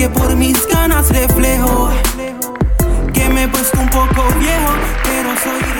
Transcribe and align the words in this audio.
que 0.00 0.08
por 0.08 0.34
mis 0.34 0.66
ganas 0.66 1.10
reflejo. 1.10 1.90
Que 3.12 3.28
me 3.28 3.44
he 3.44 3.48
puesto 3.48 3.78
un 3.78 3.90
poco 3.90 4.22
viejo, 4.38 4.72
pero 5.04 5.28
soy 5.44 5.79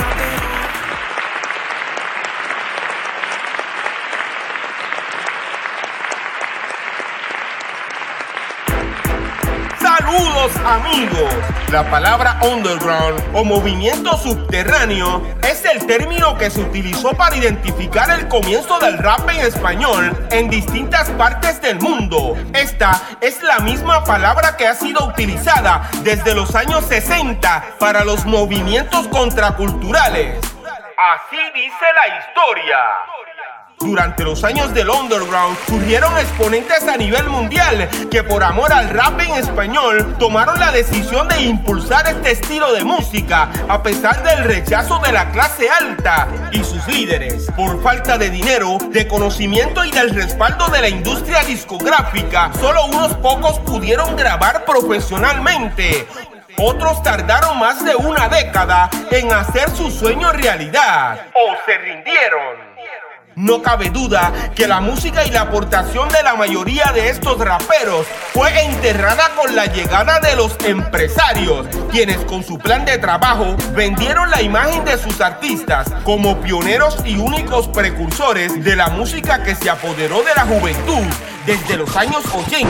Saludos 10.01 10.57
amigos. 10.65 11.35
La 11.71 11.91
palabra 11.91 12.39
underground 12.43 13.23
o 13.35 13.45
movimiento 13.45 14.17
subterráneo 14.17 15.23
es 15.43 15.63
el 15.67 15.87
término 15.87 16.39
que 16.39 16.49
se 16.49 16.63
utilizó 16.63 17.13
para 17.13 17.37
identificar 17.37 18.11
el 18.19 18.27
comienzo 18.27 18.79
del 18.79 18.97
rap 18.97 19.29
en 19.29 19.41
español 19.41 20.27
en 20.31 20.49
distintas 20.49 21.11
partes 21.11 21.61
del 21.61 21.81
mundo. 21.81 22.35
Esta 22.55 22.99
es 23.21 23.43
la 23.43 23.59
misma 23.59 24.03
palabra 24.05 24.57
que 24.57 24.67
ha 24.67 24.75
sido 24.75 25.07
utilizada 25.07 25.91
desde 26.03 26.35
los 26.35 26.55
años 26.55 26.83
60 26.87 27.77
para 27.79 28.03
los 28.03 28.25
movimientos 28.25 29.07
contraculturales. 29.09 30.41
Así 30.97 31.37
dice 31.55 31.87
la 31.97 32.19
historia. 32.19 33.20
Durante 33.83 34.25
los 34.25 34.45
años 34.45 34.75
del 34.75 34.91
underground 34.91 35.57
surgieron 35.67 36.17
exponentes 36.19 36.87
a 36.87 36.99
nivel 36.99 37.31
mundial 37.31 37.89
que 38.11 38.23
por 38.23 38.45
amor 38.45 38.71
al 38.75 38.91
rap 38.91 39.19
en 39.21 39.37
español 39.37 40.17
tomaron 40.19 40.61
la 40.61 40.71
decisión 40.71 41.27
de 41.29 41.41
impulsar 41.45 42.07
este 42.07 42.33
estilo 42.33 42.75
de 42.75 42.85
música 42.85 43.51
a 43.71 43.83
pesar 43.83 44.23
del 44.23 44.45
rechazo 44.45 44.99
de 44.99 45.13
la 45.13 45.33
clase 45.33 45.71
alta 45.71 46.29
y 46.53 46.63
sus 46.63 46.87
líderes. 46.89 47.51
Por 47.57 47.83
falta 47.83 48.19
de 48.19 48.29
dinero, 48.29 48.77
de 48.91 49.09
conocimiento 49.09 49.83
y 49.83 49.91
del 49.91 50.11
respaldo 50.11 50.69
de 50.69 50.83
la 50.83 50.89
industria 50.91 51.43
discográfica, 51.45 52.51
solo 52.61 52.85
unos 52.85 53.15
pocos 53.15 53.61
pudieron 53.61 54.15
grabar 54.15 54.67
profesionalmente. 54.67 56.07
Otros 56.59 57.03
tardaron 57.03 57.59
más 57.59 57.83
de 57.83 57.97
una 57.97 58.29
década 58.29 58.91
en 59.11 59.33
hacer 59.33 59.71
su 59.71 59.91
sueño 59.91 60.33
realidad 60.33 61.29
o 61.35 61.57
se 61.65 61.79
rindieron. 61.79 62.70
No 63.41 63.63
cabe 63.63 63.89
duda 63.89 64.51
que 64.55 64.69
la 64.69 64.83
música 64.83 65.25
y 65.25 65.31
la 65.31 65.41
aportación 65.41 66.11
de 66.11 66.23
la 66.23 66.35
mayoría 66.35 66.93
de 66.93 67.09
estos 67.09 67.39
raperos 67.39 68.07
fue 68.35 68.51
enterrada 68.67 69.31
con 69.35 69.57
la 69.57 69.65
llegada 69.65 70.21
de 70.21 70.37
los 70.37 70.63
empresarios, 70.67 71.67
quienes 71.91 72.19
con 72.27 72.45
su 72.45 72.59
plan 72.59 72.85
de 72.85 72.99
trabajo 72.99 73.57
vendieron 73.73 74.31
la 74.31 74.43
imagen 74.43 74.85
de 74.85 74.99
sus 74.99 75.23
artistas 75.23 75.91
como 76.05 76.39
pioneros 76.43 76.99
y 77.07 77.17
únicos 77.17 77.67
precursores 77.69 78.63
de 78.63 78.77
la 78.77 78.91
música 78.91 79.43
que 79.43 79.55
se 79.55 79.71
apoderó 79.71 80.23
de 80.23 80.35
la 80.35 80.43
juventud 80.43 81.07
desde 81.47 81.79
los 81.79 81.97
años 81.97 82.23
80, 82.35 82.69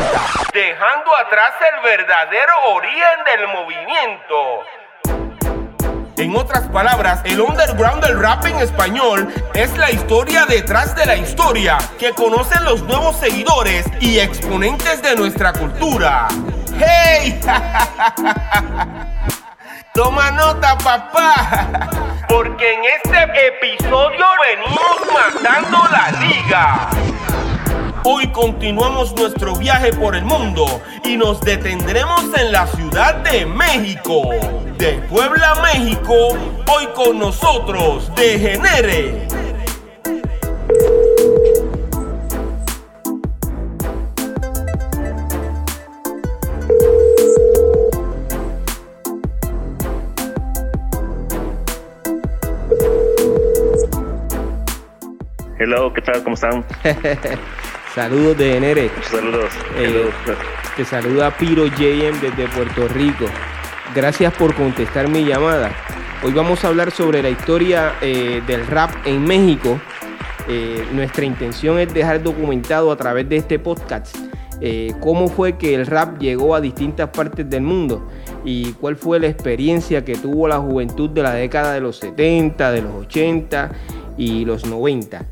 dejando 0.53 1.17
atrás 1.17 1.53
el 1.75 1.83
verdadero 1.83 2.53
origen 2.75 3.25
del 3.27 3.49
movimiento. 3.49 4.80
En 6.21 6.37
otras 6.37 6.69
palabras, 6.69 7.21
el 7.25 7.41
underground 7.41 8.05
del 8.05 8.21
rap 8.21 8.45
en 8.45 8.59
español 8.59 9.27
es 9.55 9.75
la 9.79 9.91
historia 9.91 10.45
detrás 10.45 10.95
de 10.95 11.07
la 11.07 11.17
historia 11.17 11.79
que 11.99 12.11
conocen 12.11 12.63
los 12.67 12.83
nuevos 12.83 13.17
seguidores 13.17 13.87
y 14.01 14.19
exponentes 14.19 15.01
de 15.01 15.17
nuestra 15.17 15.55
cultura. 15.55 16.29
¡Hey! 16.79 17.41
Toma 19.95 20.31
nota, 20.33 20.77
papá. 20.77 21.89
Porque 22.29 22.75
en 22.75 22.85
este 22.85 23.47
episodio 23.47 24.27
venimos 24.43 25.01
matando 25.15 25.79
la 25.91 26.11
liga. 26.21 26.91
Hoy 28.03 28.29
continuamos 28.29 29.15
nuestro 29.15 29.55
viaje 29.57 29.93
por 29.93 30.17
el 30.17 30.25
mundo 30.25 30.65
y 31.05 31.19
nos 31.19 31.39
detendremos 31.43 32.25
en 32.39 32.51
la 32.51 32.67
Ciudad 32.67 33.17
de 33.17 33.45
México. 33.45 34.31
De 34.79 34.95
Puebla, 35.11 35.55
México, 35.75 36.15
hoy 36.67 36.87
con 36.95 37.19
nosotros, 37.19 38.11
Degenere. 38.17 39.27
Hello, 55.59 55.93
¿qué 55.93 56.01
tal? 56.01 56.23
¿Cómo 56.23 56.35
están? 56.35 56.65
Saludos 57.95 58.39
de 58.39 58.57
Enere. 58.57 58.91
Saludos. 59.03 59.53
Eh, 59.77 59.85
Hello. 59.85 60.37
te 60.77 60.85
saluda 60.85 61.37
Piro 61.37 61.67
JM 61.67 62.21
desde 62.21 62.49
Puerto 62.55 62.89
Rico. 62.89 63.27
Gracias 63.95 64.33
por 64.35 64.55
contestar 64.55 65.09
mi 65.09 65.25
llamada. 65.25 65.73
Hoy 66.23 66.33
vamos 66.33 66.65
a 66.65 66.69
hablar 66.69 66.91
sobre 66.91 67.23
la 67.23 67.31
historia 67.31 67.95
eh, 68.01 68.43
del 68.47 68.67
rap 68.67 68.91
en 69.05 69.25
México. 69.25 69.81
Eh, 70.49 70.87
nuestra 70.93 71.25
intención 71.25 71.79
es 71.79 71.93
dejar 71.93 72.23
documentado 72.23 72.93
a 72.93 72.97
través 72.97 73.29
de 73.29 73.37
este 73.37 73.59
podcast 73.59 74.17
eh, 74.63 74.93
cómo 75.01 75.29
fue 75.29 75.57
que 75.57 75.75
el 75.75 75.87
rap 75.87 76.19
llegó 76.19 76.55
a 76.55 76.61
distintas 76.61 77.09
partes 77.09 77.49
del 77.49 77.63
mundo 77.63 78.07
y 78.45 78.73
cuál 78.75 78.97
fue 78.97 79.19
la 79.19 79.27
experiencia 79.27 80.05
que 80.05 80.15
tuvo 80.17 80.49
la 80.49 80.59
juventud 80.59 81.09
de 81.11 81.23
la 81.23 81.33
década 81.33 81.73
de 81.73 81.81
los 81.81 81.97
70, 81.97 82.71
de 82.71 82.83
los 82.83 82.95
80 83.07 83.71
y 84.19 84.45
los 84.45 84.67
90. 84.67 85.25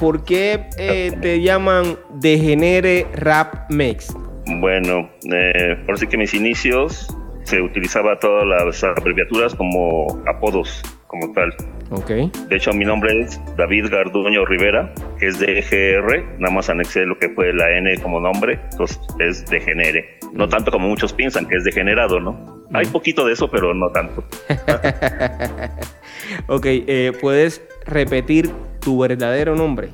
¿Por 0.00 0.24
qué 0.24 0.64
eh, 0.78 1.12
te 1.20 1.42
llaman 1.42 1.98
Degenere 2.14 3.06
Rap 3.12 3.70
Mex? 3.70 4.16
Bueno, 4.46 5.10
eh, 5.30 5.76
por 5.84 5.98
sí 5.98 6.06
que 6.06 6.16
mis 6.16 6.32
inicios 6.32 7.14
se 7.42 7.60
utilizaba 7.60 8.18
todas 8.18 8.46
las 8.46 8.82
abreviaturas 8.82 9.54
como 9.54 10.22
apodos, 10.26 10.82
como 11.06 11.30
tal. 11.34 11.54
Ok. 11.90 12.08
De 12.48 12.56
hecho, 12.56 12.72
mi 12.72 12.86
nombre 12.86 13.20
es 13.20 13.38
David 13.58 13.88
Garduño 13.90 14.46
Rivera, 14.46 14.90
que 15.18 15.26
es 15.26 15.38
de 15.38 15.60
GR, 15.60 16.38
nada 16.38 16.54
más 16.54 16.70
anexé 16.70 17.04
lo 17.04 17.18
que 17.18 17.28
fue 17.28 17.52
la 17.52 17.70
N 17.76 17.94
como 17.98 18.20
nombre, 18.20 18.58
entonces 18.72 18.98
es 19.18 19.44
Degenere. 19.50 20.18
No 20.32 20.48
tanto 20.48 20.70
como 20.70 20.88
muchos 20.88 21.12
piensan 21.12 21.46
que 21.46 21.56
es 21.56 21.64
degenerado, 21.64 22.20
¿no? 22.20 22.64
Hay 22.72 22.86
poquito 22.86 23.26
de 23.26 23.34
eso, 23.34 23.50
pero 23.50 23.74
no 23.74 23.90
tanto. 23.90 24.24
ok, 26.46 26.64
eh, 26.64 27.12
¿puedes 27.20 27.62
repetir 27.84 28.50
tu 28.80 28.98
verdadero 28.98 29.54
nombre? 29.54 29.88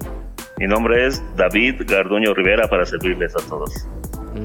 Mi 0.58 0.66
nombre 0.66 1.06
es 1.06 1.22
David 1.36 1.82
Garduño 1.86 2.32
Rivera 2.34 2.68
para 2.68 2.86
servirles 2.86 3.34
a 3.36 3.46
todos. 3.48 3.86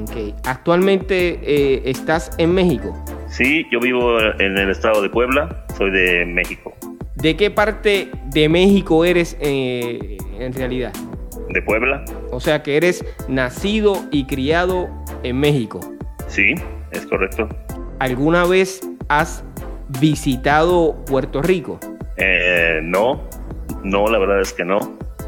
Ok. 0.02 0.34
¿Actualmente 0.44 1.38
eh, 1.42 1.82
estás 1.84 2.30
en 2.38 2.54
México? 2.54 2.94
Sí, 3.28 3.66
yo 3.70 3.80
vivo 3.80 4.20
en 4.20 4.58
el 4.58 4.70
estado 4.70 5.00
de 5.00 5.08
Puebla, 5.08 5.64
soy 5.76 5.90
de 5.90 6.26
México. 6.26 6.74
¿De 7.14 7.36
qué 7.36 7.50
parte 7.50 8.10
de 8.26 8.48
México 8.48 9.04
eres 9.04 9.36
eh, 9.40 10.18
en 10.38 10.52
realidad? 10.52 10.92
¿De 11.48 11.62
Puebla? 11.62 12.04
O 12.30 12.40
sea 12.40 12.62
que 12.62 12.76
eres 12.76 13.04
nacido 13.28 13.94
y 14.10 14.26
criado 14.26 14.90
en 15.22 15.38
México. 15.38 15.80
Sí, 16.26 16.54
es 16.90 17.06
correcto. 17.06 17.48
¿Alguna 17.98 18.44
vez 18.44 18.80
has 19.08 19.44
visitado 20.00 20.96
Puerto 21.06 21.42
Rico? 21.42 21.78
Eh, 22.16 22.80
no, 22.82 23.22
no, 23.82 24.08
la 24.08 24.18
verdad 24.18 24.40
es 24.40 24.52
que 24.52 24.64
no. 24.64 24.78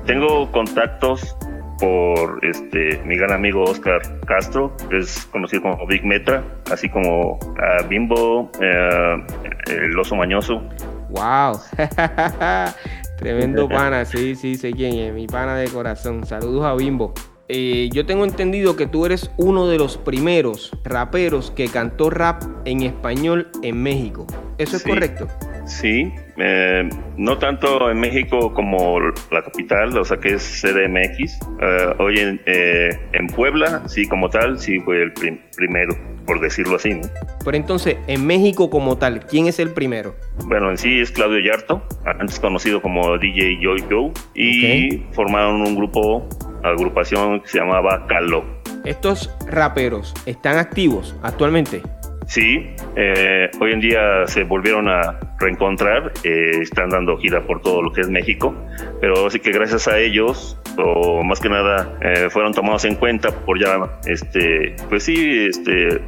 Tengo 0.06 0.50
contactos 0.52 1.36
por 1.78 2.38
este 2.44 3.00
mi 3.04 3.16
gran 3.16 3.32
amigo 3.32 3.64
Oscar 3.64 4.00
Castro, 4.26 4.76
que 4.88 4.98
es 4.98 5.26
conocido 5.32 5.62
como 5.62 5.86
Big 5.86 6.04
Metra, 6.04 6.42
así 6.70 6.88
como 6.88 7.38
a 7.58 7.82
Bimbo, 7.86 8.50
eh, 8.60 9.22
el 9.68 9.98
oso 9.98 10.14
mañoso. 10.14 10.62
¡Wow! 11.10 11.58
Tremendo 13.18 13.68
pana, 13.68 14.04
sí, 14.04 14.34
sí, 14.34 14.56
sé 14.56 14.72
quién 14.72 14.94
es, 14.98 15.12
mi 15.14 15.26
pana 15.26 15.56
de 15.56 15.68
corazón. 15.68 16.24
Saludos 16.26 16.64
a 16.64 16.74
Bimbo. 16.74 17.12
Eh, 17.48 17.90
yo 17.92 18.06
tengo 18.06 18.24
entendido 18.24 18.74
que 18.74 18.86
tú 18.86 19.04
eres 19.04 19.30
uno 19.36 19.66
de 19.68 19.76
los 19.76 19.98
primeros 19.98 20.70
raperos 20.82 21.50
que 21.50 21.68
cantó 21.68 22.08
rap 22.08 22.42
en 22.64 22.82
español 22.82 23.48
en 23.62 23.82
México. 23.82 24.26
¿Eso 24.58 24.76
es 24.76 24.82
Sí. 24.82 24.88
correcto? 24.88 25.28
Sí, 25.66 26.12
eh, 26.36 26.88
no 27.16 27.38
tanto 27.38 27.90
en 27.90 27.98
México 27.98 28.52
como 28.52 28.98
la 29.30 29.42
capital, 29.42 29.96
o 29.96 30.04
sea 30.04 30.18
que 30.18 30.34
es 30.34 30.62
CDMX. 30.62 31.38
Eh, 31.60 31.94
hoy 31.98 32.18
en, 32.18 32.40
eh, 32.46 32.90
en, 33.12 33.26
Puebla, 33.28 33.82
sí, 33.88 34.06
como 34.06 34.28
tal, 34.28 34.58
sí 34.58 34.80
fue 34.80 35.02
el 35.02 35.12
primero, 35.12 35.96
por 36.26 36.40
decirlo 36.40 36.76
así. 36.76 36.90
¿no? 36.90 37.02
Pero 37.44 37.56
entonces, 37.56 37.96
en 38.06 38.26
México 38.26 38.68
como 38.68 38.98
tal, 38.98 39.24
¿quién 39.26 39.46
es 39.46 39.58
el 39.58 39.70
primero? 39.70 40.14
Bueno, 40.44 40.70
en 40.70 40.78
sí 40.78 41.00
es 41.00 41.10
Claudio 41.10 41.40
Yarto, 41.40 41.82
antes 42.04 42.38
conocido 42.38 42.82
como 42.82 43.16
DJ 43.18 43.58
Joy 43.62 43.84
Joe, 43.88 44.12
y 44.34 45.02
formaron 45.12 45.62
un 45.62 45.76
grupo, 45.76 46.28
agrupación 46.62 47.40
que 47.40 47.48
se 47.48 47.58
llamaba 47.58 48.06
Calo. 48.06 48.44
¿Estos 48.84 49.34
raperos 49.46 50.12
están 50.26 50.58
activos 50.58 51.16
actualmente? 51.22 51.80
Sí, 52.26 52.74
eh, 52.96 53.50
hoy 53.60 53.72
en 53.72 53.80
día 53.80 54.26
se 54.26 54.44
volvieron 54.44 54.88
a 54.88 55.18
reencontrar, 55.44 56.12
eh, 56.24 56.58
están 56.62 56.88
dando 56.88 57.16
gira 57.18 57.46
por 57.46 57.60
todo 57.60 57.82
lo 57.82 57.92
que 57.92 58.00
es 58.00 58.08
México, 58.08 58.54
pero 59.00 59.30
sí 59.30 59.40
que 59.40 59.52
gracias 59.52 59.86
a 59.88 59.98
ellos, 59.98 60.58
o 60.78 61.22
más 61.22 61.40
que 61.40 61.48
nada, 61.48 61.98
eh, 62.00 62.28
fueron 62.30 62.52
tomados 62.52 62.84
en 62.84 62.96
cuenta 62.96 63.30
por 63.30 63.60
ya, 63.60 64.00
este, 64.06 64.74
pues 64.88 65.04
sí, 65.04 65.46
este, 65.48 66.00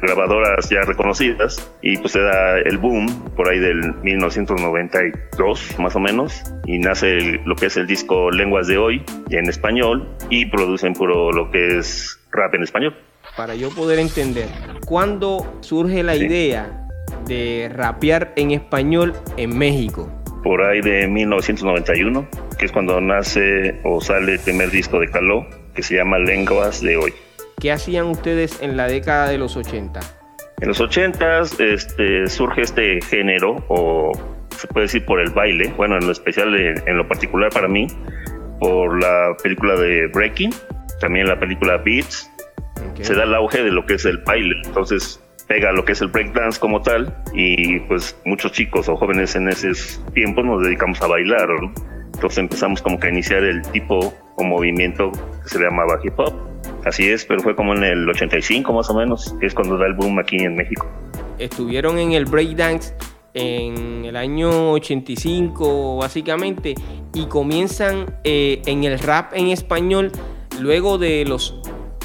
grabadoras 0.00 0.70
ya 0.70 0.82
reconocidas 0.82 1.72
y 1.82 1.96
pues 1.98 2.12
se 2.12 2.20
da 2.20 2.58
el 2.58 2.78
boom 2.78 3.06
por 3.34 3.48
ahí 3.48 3.58
del 3.58 3.94
1992 4.02 5.78
más 5.78 5.96
o 5.96 6.00
menos 6.00 6.40
y 6.66 6.78
nace 6.78 7.40
lo 7.44 7.56
que 7.56 7.66
es 7.66 7.76
el 7.76 7.86
disco 7.88 8.30
Lenguas 8.30 8.68
de 8.68 8.78
Hoy 8.78 9.02
en 9.30 9.48
español 9.48 10.08
y 10.30 10.46
producen 10.46 10.92
puro 10.92 11.32
lo 11.32 11.50
que 11.50 11.78
es 11.78 12.20
rap 12.30 12.54
en 12.54 12.62
español. 12.62 12.96
Para 13.36 13.54
yo 13.54 13.70
poder 13.70 13.98
entender, 13.98 14.48
¿cuándo 14.86 15.58
surge 15.60 16.02
la 16.02 16.14
idea 16.14 16.85
de 17.26 17.70
rapear 17.72 18.32
en 18.36 18.52
español 18.52 19.14
en 19.36 19.56
México? 19.56 20.10
Por 20.42 20.62
ahí 20.62 20.80
de 20.80 21.08
1991, 21.08 22.26
que 22.58 22.66
es 22.66 22.72
cuando 22.72 23.00
nace 23.00 23.80
o 23.84 24.00
sale 24.00 24.34
el 24.34 24.38
primer 24.38 24.70
disco 24.70 25.00
de 25.00 25.08
Caló, 25.08 25.46
que 25.74 25.82
se 25.82 25.96
llama 25.96 26.18
Lenguas 26.18 26.80
de 26.80 26.96
Hoy. 26.96 27.12
¿Qué 27.60 27.72
hacían 27.72 28.06
ustedes 28.06 28.62
en 28.62 28.76
la 28.76 28.86
década 28.86 29.28
de 29.28 29.38
los 29.38 29.56
80? 29.56 30.00
En 30.60 30.68
los 30.68 30.80
80 30.80 31.40
este, 31.58 32.26
surge 32.28 32.62
este 32.62 33.00
género, 33.02 33.64
o 33.68 34.12
se 34.56 34.66
puede 34.68 34.86
decir 34.86 35.04
por 35.04 35.20
el 35.20 35.30
baile, 35.30 35.72
bueno, 35.76 35.96
en 35.96 36.06
lo 36.06 36.12
especial, 36.12 36.54
en 36.56 36.96
lo 36.96 37.06
particular 37.08 37.50
para 37.50 37.68
mí, 37.68 37.88
por 38.58 39.00
la 39.02 39.36
película 39.42 39.74
de 39.76 40.06
Breaking, 40.08 40.54
también 41.00 41.28
la 41.28 41.38
película 41.38 41.76
Beats, 41.78 42.30
se 43.00 43.14
da 43.14 43.24
el 43.24 43.34
auge 43.34 43.62
de 43.62 43.70
lo 43.70 43.84
que 43.84 43.94
es 43.94 44.04
el 44.04 44.18
baile. 44.18 44.56
Entonces 44.64 45.20
pega 45.46 45.72
lo 45.72 45.84
que 45.84 45.92
es 45.92 46.00
el 46.00 46.08
breakdance 46.08 46.58
como 46.58 46.82
tal 46.82 47.14
y 47.32 47.80
pues 47.80 48.16
muchos 48.24 48.52
chicos 48.52 48.88
o 48.88 48.96
jóvenes 48.96 49.36
en 49.36 49.48
esos 49.48 50.00
tiempos 50.14 50.44
nos 50.44 50.62
dedicamos 50.62 51.00
a 51.02 51.06
bailar. 51.06 51.48
Entonces 52.14 52.38
empezamos 52.38 52.82
como 52.82 52.98
que 52.98 53.08
a 53.08 53.10
iniciar 53.10 53.44
el 53.44 53.62
tipo 53.72 54.12
o 54.36 54.44
movimiento 54.44 55.12
que 55.42 55.48
se 55.48 55.58
llamaba 55.58 55.98
hip 56.02 56.18
hop. 56.18 56.34
Así 56.84 57.08
es, 57.08 57.24
pero 57.24 57.40
fue 57.40 57.54
como 57.54 57.74
en 57.74 57.84
el 57.84 58.08
85 58.08 58.72
más 58.72 58.88
o 58.90 58.94
menos, 58.94 59.34
que 59.40 59.46
es 59.46 59.54
cuando 59.54 59.76
da 59.76 59.86
el 59.86 59.94
boom 59.94 60.18
aquí 60.18 60.36
en 60.36 60.56
México. 60.56 60.86
Estuvieron 61.38 61.98
en 61.98 62.12
el 62.12 62.24
breakdance 62.24 62.94
en 63.34 64.06
el 64.06 64.16
año 64.16 64.72
85 64.72 65.98
básicamente 65.98 66.74
y 67.12 67.26
comienzan 67.26 68.06
eh, 68.24 68.62
en 68.64 68.84
el 68.84 68.98
rap 68.98 69.32
en 69.34 69.48
español 69.48 70.10
luego 70.58 70.96
de 70.96 71.24
los 71.26 71.60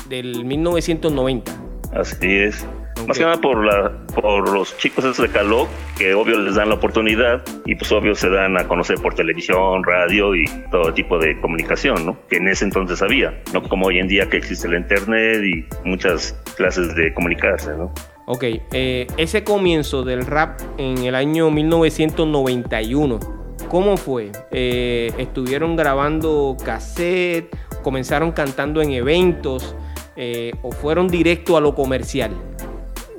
del 0.09 0.43
1990. 0.43 1.51
Así 1.93 2.35
es. 2.37 2.65
Más 3.11 3.17
que 3.17 3.25
nada 3.25 3.41
por, 3.41 3.65
la, 3.65 3.91
por 4.15 4.53
los 4.53 4.77
chicos 4.77 5.03
esos 5.03 5.17
de 5.17 5.27
Caló, 5.27 5.67
que 5.97 6.13
obvio 6.13 6.39
les 6.39 6.55
dan 6.55 6.69
la 6.69 6.75
oportunidad 6.75 7.43
y 7.65 7.75
pues 7.75 7.91
obvio 7.91 8.15
se 8.15 8.29
dan 8.29 8.57
a 8.57 8.65
conocer 8.69 8.99
por 8.99 9.15
televisión, 9.15 9.83
radio 9.83 10.33
y 10.33 10.45
todo 10.71 10.93
tipo 10.93 11.19
de 11.19 11.37
comunicación, 11.41 12.05
¿no? 12.05 12.17
Que 12.29 12.37
en 12.37 12.47
ese 12.47 12.63
entonces 12.63 13.01
había, 13.01 13.37
no 13.51 13.63
como 13.63 13.87
hoy 13.87 13.99
en 13.99 14.07
día 14.07 14.29
que 14.29 14.37
existe 14.37 14.69
la 14.69 14.77
internet 14.77 15.43
y 15.43 15.65
muchas 15.83 16.31
clases 16.55 16.95
de 16.95 17.13
comunicarse, 17.13 17.71
¿no? 17.75 17.91
Ok, 18.27 18.45
eh, 18.71 19.07
ese 19.17 19.43
comienzo 19.43 20.03
del 20.03 20.25
rap 20.25 20.61
en 20.77 20.99
el 20.99 21.13
año 21.15 21.51
1991, 21.51 23.19
¿cómo 23.67 23.97
fue? 23.97 24.31
Eh, 24.51 25.11
¿Estuvieron 25.17 25.75
grabando 25.75 26.55
cassette? 26.63 27.53
¿Comenzaron 27.83 28.31
cantando 28.31 28.81
en 28.81 28.91
eventos? 28.91 29.75
Eh, 30.15 30.53
o 30.61 30.71
fueron 30.71 31.09
directo 31.09 31.57
a 31.57 31.61
lo 31.61 31.75
comercial? 31.75 32.31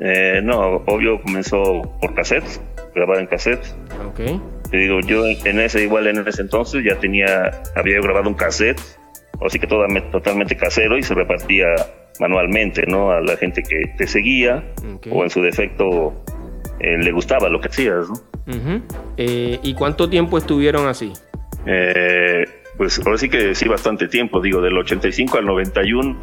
Eh, 0.04 0.40
no, 0.42 0.82
obvio 0.86 1.22
comenzó 1.22 1.82
por 2.00 2.12
cassettes, 2.14 2.60
grabar 2.92 3.18
en 3.20 3.26
cassettes. 3.26 3.76
Ok. 4.08 4.20
Te 4.68 4.76
digo, 4.76 4.98
yo 5.00 5.24
en 5.26 5.60
ese, 5.60 5.84
igual 5.84 6.08
en 6.08 6.26
ese 6.26 6.42
entonces 6.42 6.82
ya 6.84 6.98
tenía, 6.98 7.62
había 7.76 8.00
grabado 8.00 8.28
un 8.28 8.34
cassette, 8.34 8.80
así 9.44 9.60
que 9.60 9.68
todo, 9.68 9.86
totalmente 10.10 10.56
casero 10.56 10.98
y 10.98 11.04
se 11.04 11.14
repartía 11.14 11.66
manualmente, 12.18 12.84
¿no? 12.88 13.12
A 13.12 13.20
la 13.20 13.36
gente 13.36 13.62
que 13.62 13.94
te 13.96 14.08
seguía 14.08 14.64
o 15.08 15.22
en 15.22 15.30
su 15.30 15.40
defecto 15.40 16.24
eh, 16.80 16.98
le 16.98 17.12
gustaba 17.12 17.48
lo 17.48 17.60
que 17.60 17.68
hacías, 17.68 18.08
¿no? 18.08 18.82
¿Y 19.16 19.74
cuánto 19.74 20.10
tiempo 20.10 20.36
estuvieron 20.36 20.88
así? 20.88 21.12
Eh, 21.64 22.44
pues 22.76 23.00
ahora 23.06 23.18
sí 23.18 23.28
que 23.28 23.54
sí, 23.54 23.68
bastante 23.68 24.08
tiempo, 24.08 24.40
digo, 24.40 24.60
del 24.60 24.76
85 24.76 25.38
al 25.38 25.46
91 25.46 26.20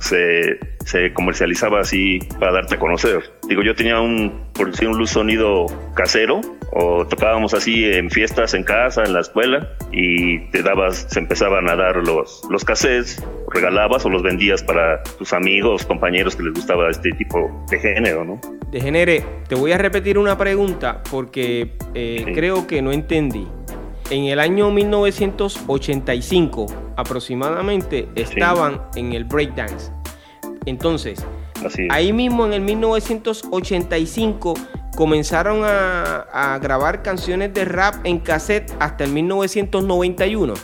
se, 0.00 0.58
se 0.84 1.12
comercializaba 1.12 1.80
así 1.80 2.18
para 2.38 2.52
darte 2.52 2.74
a 2.74 2.78
conocer. 2.78 3.22
Digo, 3.48 3.62
yo 3.62 3.74
tenía 3.74 4.00
un, 4.00 4.48
por 4.52 4.70
decir, 4.70 4.88
un 4.88 4.98
luz 4.98 5.10
sonido 5.10 5.66
casero, 5.94 6.40
o 6.72 7.06
tocábamos 7.06 7.54
así 7.54 7.84
en 7.84 8.10
fiestas 8.10 8.54
en 8.54 8.64
casa, 8.64 9.04
en 9.04 9.12
la 9.12 9.20
escuela, 9.20 9.68
y 9.92 10.38
te 10.50 10.62
dabas, 10.62 11.06
se 11.10 11.18
empezaban 11.18 11.68
a 11.68 11.76
dar 11.76 11.96
los, 11.96 12.42
los 12.50 12.64
cassettes, 12.64 13.22
regalabas 13.52 14.04
o 14.04 14.08
los 14.08 14.22
vendías 14.22 14.62
para 14.62 15.02
tus 15.02 15.32
amigos, 15.32 15.84
compañeros 15.84 16.36
que 16.36 16.44
les 16.44 16.54
gustaba 16.54 16.90
este 16.90 17.12
tipo 17.12 17.66
de 17.70 17.78
género, 17.78 18.24
¿no? 18.24 18.40
De 18.70 18.80
género, 18.80 19.24
te 19.48 19.56
voy 19.56 19.72
a 19.72 19.78
repetir 19.78 20.16
una 20.16 20.38
pregunta 20.38 21.02
porque 21.10 21.72
eh, 21.94 22.24
creo 22.34 22.66
que 22.66 22.82
no 22.82 22.92
entendí 22.92 23.48
en 24.10 24.24
el 24.24 24.38
año 24.40 24.70
1985 24.70 26.66
aproximadamente 26.96 28.08
estaban 28.16 28.82
en 28.96 29.12
el 29.12 29.24
breakdance. 29.24 29.92
Entonces, 30.66 31.24
ahí 31.88 32.12
mismo 32.12 32.44
en 32.46 32.52
el 32.52 32.60
1985 32.60 34.54
comenzaron 34.96 35.62
a, 35.64 36.58
grabar 36.60 37.02
canciones 37.02 37.54
de 37.54 37.64
rap 37.64 37.94
en 38.04 38.18
cassette 38.18 38.70
hasta 38.80 39.04
el 39.04 39.12
1991. 39.12 40.54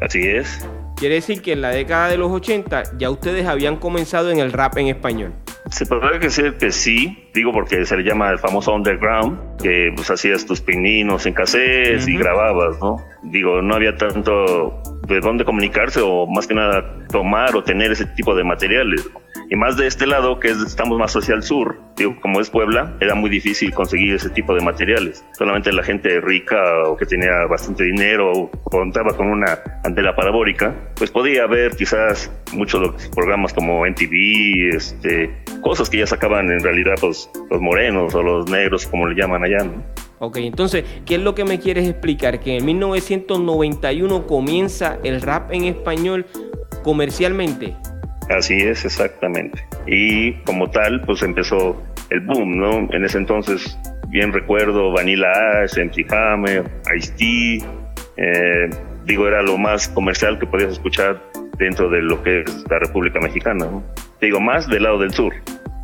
Así 0.00 0.26
es. 0.26 0.66
Quiere 0.96 1.16
decir 1.16 1.42
que 1.42 1.52
en 1.52 1.60
la 1.60 1.70
década 1.70 2.08
de 2.08 2.16
los 2.16 2.30
80 2.30 2.96
ya 2.98 3.10
ustedes 3.10 3.46
habían 3.46 3.76
comenzado 3.76 4.30
en 4.30 4.38
el 4.38 4.52
rap 4.52 4.78
en 4.78 4.86
español. 4.86 5.34
Se 5.72 5.86
podría 5.86 6.18
decir 6.18 6.58
que 6.58 6.70
sí, 6.70 7.30
digo 7.32 7.50
porque 7.50 7.86
se 7.86 7.96
le 7.96 8.02
llama 8.02 8.28
el 8.30 8.38
famoso 8.38 8.74
underground, 8.74 9.56
que 9.62 9.90
pues 9.96 10.10
hacías 10.10 10.44
tus 10.44 10.60
pininos 10.60 11.24
en 11.24 11.32
cassettes 11.32 12.06
y 12.06 12.16
grababas, 12.18 12.78
¿no? 12.78 12.98
Digo, 13.22 13.62
no 13.62 13.74
había 13.74 13.96
tanto 13.96 14.82
de 15.08 15.20
dónde 15.20 15.46
comunicarse 15.46 16.00
o 16.02 16.26
más 16.26 16.46
que 16.46 16.54
nada 16.54 16.98
tomar 17.08 17.56
o 17.56 17.64
tener 17.64 17.90
ese 17.90 18.04
tipo 18.04 18.34
de 18.34 18.44
materiales. 18.44 19.08
Y 19.48 19.56
más 19.56 19.76
de 19.76 19.86
este 19.86 20.06
lado, 20.06 20.38
que 20.40 20.48
estamos 20.48 20.98
más 20.98 21.14
hacia 21.14 21.34
el 21.34 21.42
sur, 21.42 21.78
digo, 21.96 22.18
como 22.20 22.40
es 22.40 22.50
Puebla, 22.50 22.94
era 23.00 23.14
muy 23.14 23.30
difícil 23.30 23.72
conseguir 23.72 24.14
ese 24.14 24.30
tipo 24.30 24.54
de 24.54 24.62
materiales. 24.62 25.24
Solamente 25.32 25.72
la 25.72 25.82
gente 25.82 26.20
rica 26.20 26.56
o 26.86 26.96
que 26.96 27.06
tenía 27.06 27.46
bastante 27.48 27.84
dinero 27.84 28.30
o 28.30 28.50
contaba 28.64 29.16
con 29.16 29.28
una 29.28 29.58
antena 29.84 30.14
parabólica, 30.14 30.74
pues 30.96 31.10
podía 31.10 31.46
ver 31.46 31.76
quizás 31.76 32.30
muchos 32.52 32.80
de 32.80 32.86
los 32.88 33.08
programas 33.08 33.52
como 33.52 33.86
NTV, 33.86 34.76
este, 34.76 35.30
cosas 35.62 35.88
que 35.88 35.98
ya 35.98 36.06
sacaban 36.06 36.50
en 36.50 36.60
realidad 36.60 36.96
los, 37.00 37.30
los 37.50 37.60
morenos 37.60 38.14
o 38.14 38.22
los 38.22 38.50
negros, 38.50 38.86
como 38.86 39.08
le 39.08 39.14
llaman 39.14 39.44
allá. 39.44 39.64
¿no? 39.64 39.82
Ok, 40.18 40.36
entonces, 40.36 40.84
¿qué 41.06 41.16
es 41.16 41.20
lo 41.20 41.34
que 41.34 41.44
me 41.44 41.58
quieres 41.58 41.88
explicar? 41.88 42.38
Que 42.38 42.58
en 42.58 42.66
1991 42.66 44.26
comienza 44.26 44.98
el 45.02 45.20
rap 45.20 45.52
en 45.52 45.64
español 45.64 46.26
comercialmente. 46.84 47.74
Así 48.28 48.54
es, 48.54 48.84
exactamente. 48.84 49.66
Y 49.86 50.34
como 50.44 50.70
tal, 50.70 51.02
pues 51.02 51.22
empezó 51.22 51.80
el 52.10 52.20
boom, 52.20 52.56
¿no? 52.56 52.88
En 52.94 53.04
ese 53.04 53.18
entonces, 53.18 53.76
bien 54.08 54.32
recuerdo, 54.32 54.92
Vanilla 54.92 55.62
Ash, 55.62 55.76
MC 55.76 56.06
Hammer, 56.12 56.70
Ice-T, 56.96 57.64
eh, 58.16 58.70
digo, 59.04 59.26
era 59.26 59.42
lo 59.42 59.58
más 59.58 59.88
comercial 59.88 60.38
que 60.38 60.46
podías 60.46 60.72
escuchar 60.72 61.20
dentro 61.58 61.88
de 61.90 62.02
lo 62.02 62.22
que 62.22 62.42
es 62.42 62.64
la 62.70 62.78
República 62.78 63.20
Mexicana, 63.20 63.66
¿no? 63.66 63.82
Digo, 64.22 64.40
más 64.40 64.68
del 64.68 64.84
lado 64.84 65.00
del 65.00 65.12
sur, 65.12 65.34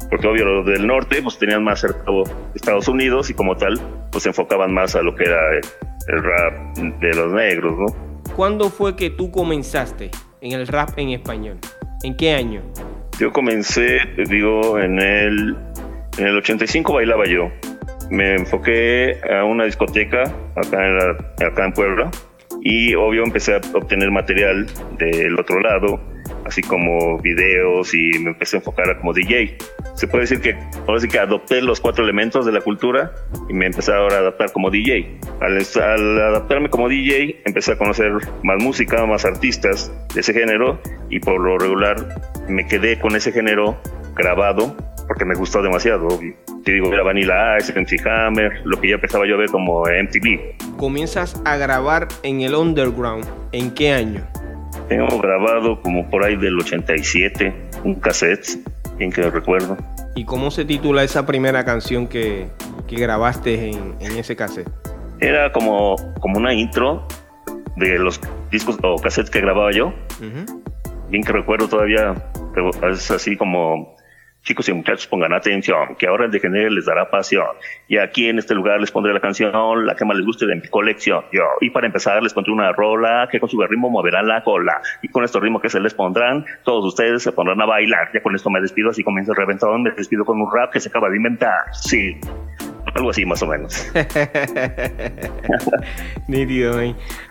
porque 0.08 0.28
obvio 0.28 0.44
los 0.44 0.64
del 0.64 0.86
norte 0.86 1.20
pues 1.20 1.38
tenían 1.38 1.64
más 1.64 1.80
cercado 1.80 2.22
Estados 2.54 2.86
Unidos 2.86 3.30
y 3.30 3.34
como 3.34 3.56
tal 3.56 3.80
pues 4.12 4.22
se 4.22 4.28
enfocaban 4.28 4.72
más 4.72 4.94
a 4.94 5.02
lo 5.02 5.12
que 5.16 5.24
era 5.24 5.40
el 5.56 6.22
rap 6.22 6.78
de 7.00 7.14
los 7.14 7.32
negros, 7.32 7.76
¿no? 7.76 7.86
¿Cuándo 8.36 8.70
fue 8.70 8.94
que 8.94 9.10
tú 9.10 9.32
comenzaste 9.32 10.12
en 10.40 10.52
el 10.52 10.68
rap 10.68 10.90
en 10.98 11.10
español? 11.10 11.58
¿En 12.04 12.16
qué 12.16 12.34
año? 12.34 12.62
Yo 13.18 13.32
comencé, 13.32 13.98
digo, 14.28 14.78
en 14.78 15.00
el, 15.00 15.56
en 16.16 16.26
el 16.28 16.36
85 16.36 16.92
bailaba 16.92 17.26
yo. 17.26 17.50
me 18.08 18.36
enfoqué 18.36 19.18
a 19.28 19.42
una 19.42 19.64
discoteca 19.64 20.22
acá 20.54 20.86
en, 20.86 21.44
acá 21.44 21.64
en 21.64 21.72
Puebla 21.72 22.10
y 22.60 22.94
obvio 22.94 23.24
empecé 23.24 23.54
a 23.54 23.60
obtener 23.74 24.12
material 24.12 24.66
del 24.96 25.38
otro 25.40 25.58
lado, 25.58 26.00
así 26.48 26.62
como 26.62 27.18
videos 27.18 27.94
y 27.94 28.18
me 28.18 28.30
empecé 28.30 28.56
a 28.56 28.58
enfocar 28.58 28.98
como 28.98 29.12
DJ. 29.12 29.56
Se 29.94 30.08
puede 30.08 30.22
decir 30.22 30.40
que 30.40 30.56
ahora 30.86 31.00
sí 31.00 31.08
que 31.08 31.18
adopté 31.18 31.60
los 31.60 31.80
cuatro 31.80 32.04
elementos 32.04 32.46
de 32.46 32.52
la 32.52 32.60
cultura 32.60 33.12
y 33.48 33.52
me 33.52 33.66
empecé 33.66 33.92
ahora 33.92 34.16
a 34.16 34.18
adaptar 34.20 34.52
como 34.52 34.70
DJ. 34.70 35.18
Al, 35.40 35.58
adaptarme 36.20 36.70
como 36.70 36.88
DJ 36.88 37.42
empecé 37.44 37.72
a 37.72 37.78
conocer 37.78 38.12
más 38.42 38.62
música, 38.62 39.04
más 39.06 39.24
artistas 39.24 39.92
de 40.14 40.20
ese 40.20 40.32
género 40.32 40.80
y 41.10 41.20
por 41.20 41.40
lo 41.40 41.58
regular 41.58 41.96
me 42.48 42.66
quedé 42.66 42.98
con 42.98 43.14
ese 43.14 43.30
género 43.30 43.80
grabado 44.16 44.74
porque 45.06 45.24
me 45.24 45.34
gustó 45.34 45.62
demasiado. 45.62 46.08
Te 46.64 46.72
digo, 46.72 46.92
era 46.92 47.02
Vanilla 47.02 47.56
Ice, 47.58 47.72
MC 47.72 48.06
Hammer, 48.06 48.60
lo 48.64 48.78
que 48.80 48.88
ya 48.88 48.94
empezaba 48.96 49.26
yo 49.26 49.34
a 49.34 49.38
ver 49.38 49.50
como 49.50 49.82
MTV. 49.82 50.76
Comienzas 50.76 51.40
a 51.44 51.56
grabar 51.56 52.08
en 52.22 52.42
el 52.42 52.54
underground, 52.54 53.26
¿en 53.52 53.72
qué 53.72 53.92
año? 53.92 54.26
Tengo 54.88 55.18
grabado 55.18 55.80
como 55.82 56.08
por 56.08 56.24
ahí 56.24 56.36
del 56.36 56.58
87, 56.58 57.52
un 57.84 57.94
cassette, 57.96 58.58
bien 58.96 59.12
que 59.12 59.30
recuerdo. 59.30 59.76
¿Y 60.14 60.24
cómo 60.24 60.50
se 60.50 60.64
titula 60.64 61.04
esa 61.04 61.26
primera 61.26 61.64
canción 61.64 62.06
que, 62.08 62.48
que 62.86 62.96
grabaste 62.96 63.68
en, 63.68 63.94
en, 64.00 64.16
ese 64.16 64.34
cassette? 64.34 64.70
Era 65.20 65.52
como, 65.52 65.96
como 66.20 66.38
una 66.38 66.54
intro 66.54 67.06
de 67.76 67.98
los 67.98 68.18
discos 68.50 68.78
o 68.82 68.96
cassettes 68.96 69.30
que 69.30 69.40
grababa 69.40 69.72
yo. 69.72 69.88
Uh 69.88 70.24
-huh. 70.24 70.62
Bien 71.10 71.22
que 71.22 71.32
recuerdo 71.32 71.68
todavía, 71.68 72.14
es 72.90 73.10
así 73.10 73.36
como 73.36 73.94
Chicos 74.48 74.66
y 74.70 74.72
muchachos, 74.72 75.06
pongan 75.06 75.34
atención, 75.34 75.94
que 75.98 76.06
ahora 76.06 76.24
el 76.24 76.30
de 76.30 76.40
género 76.40 76.70
les 76.70 76.86
dará 76.86 77.10
pasión. 77.10 77.48
Y 77.86 77.98
aquí 77.98 78.30
en 78.30 78.38
este 78.38 78.54
lugar 78.54 78.80
les 78.80 78.90
pondré 78.90 79.12
la 79.12 79.20
canción, 79.20 79.84
la 79.84 79.94
que 79.94 80.06
más 80.06 80.16
les 80.16 80.24
guste 80.24 80.46
de 80.46 80.54
mi 80.54 80.66
colección. 80.68 81.22
Yo. 81.30 81.42
Y 81.60 81.68
para 81.68 81.86
empezar 81.86 82.22
les 82.22 82.32
pondré 82.32 82.54
una 82.54 82.72
rola 82.72 83.28
que 83.30 83.40
con 83.40 83.50
su 83.50 83.60
ritmo 83.60 83.90
moverán 83.90 84.26
la 84.26 84.42
cola. 84.42 84.80
Y 85.02 85.08
con 85.08 85.22
estos 85.22 85.42
ritmos 85.42 85.60
que 85.60 85.68
se 85.68 85.78
les 85.80 85.92
pondrán, 85.92 86.46
todos 86.64 86.82
ustedes 86.86 87.24
se 87.24 87.32
pondrán 87.32 87.60
a 87.60 87.66
bailar. 87.66 88.08
Ya 88.14 88.22
con 88.22 88.34
esto 88.34 88.48
me 88.48 88.62
despido, 88.62 88.88
así 88.88 89.04
comienza 89.04 89.32
el 89.32 89.36
reventón. 89.36 89.82
Me 89.82 89.90
despido 89.90 90.24
con 90.24 90.40
un 90.40 90.50
rap 90.50 90.72
que 90.72 90.80
se 90.80 90.88
acaba 90.88 91.10
de 91.10 91.18
inventar. 91.18 91.52
Sí. 91.72 92.16
Algo 92.94 93.10
así 93.10 93.26
más 93.26 93.42
o 93.42 93.48
menos. 93.48 93.92
Nítido. 96.26 96.80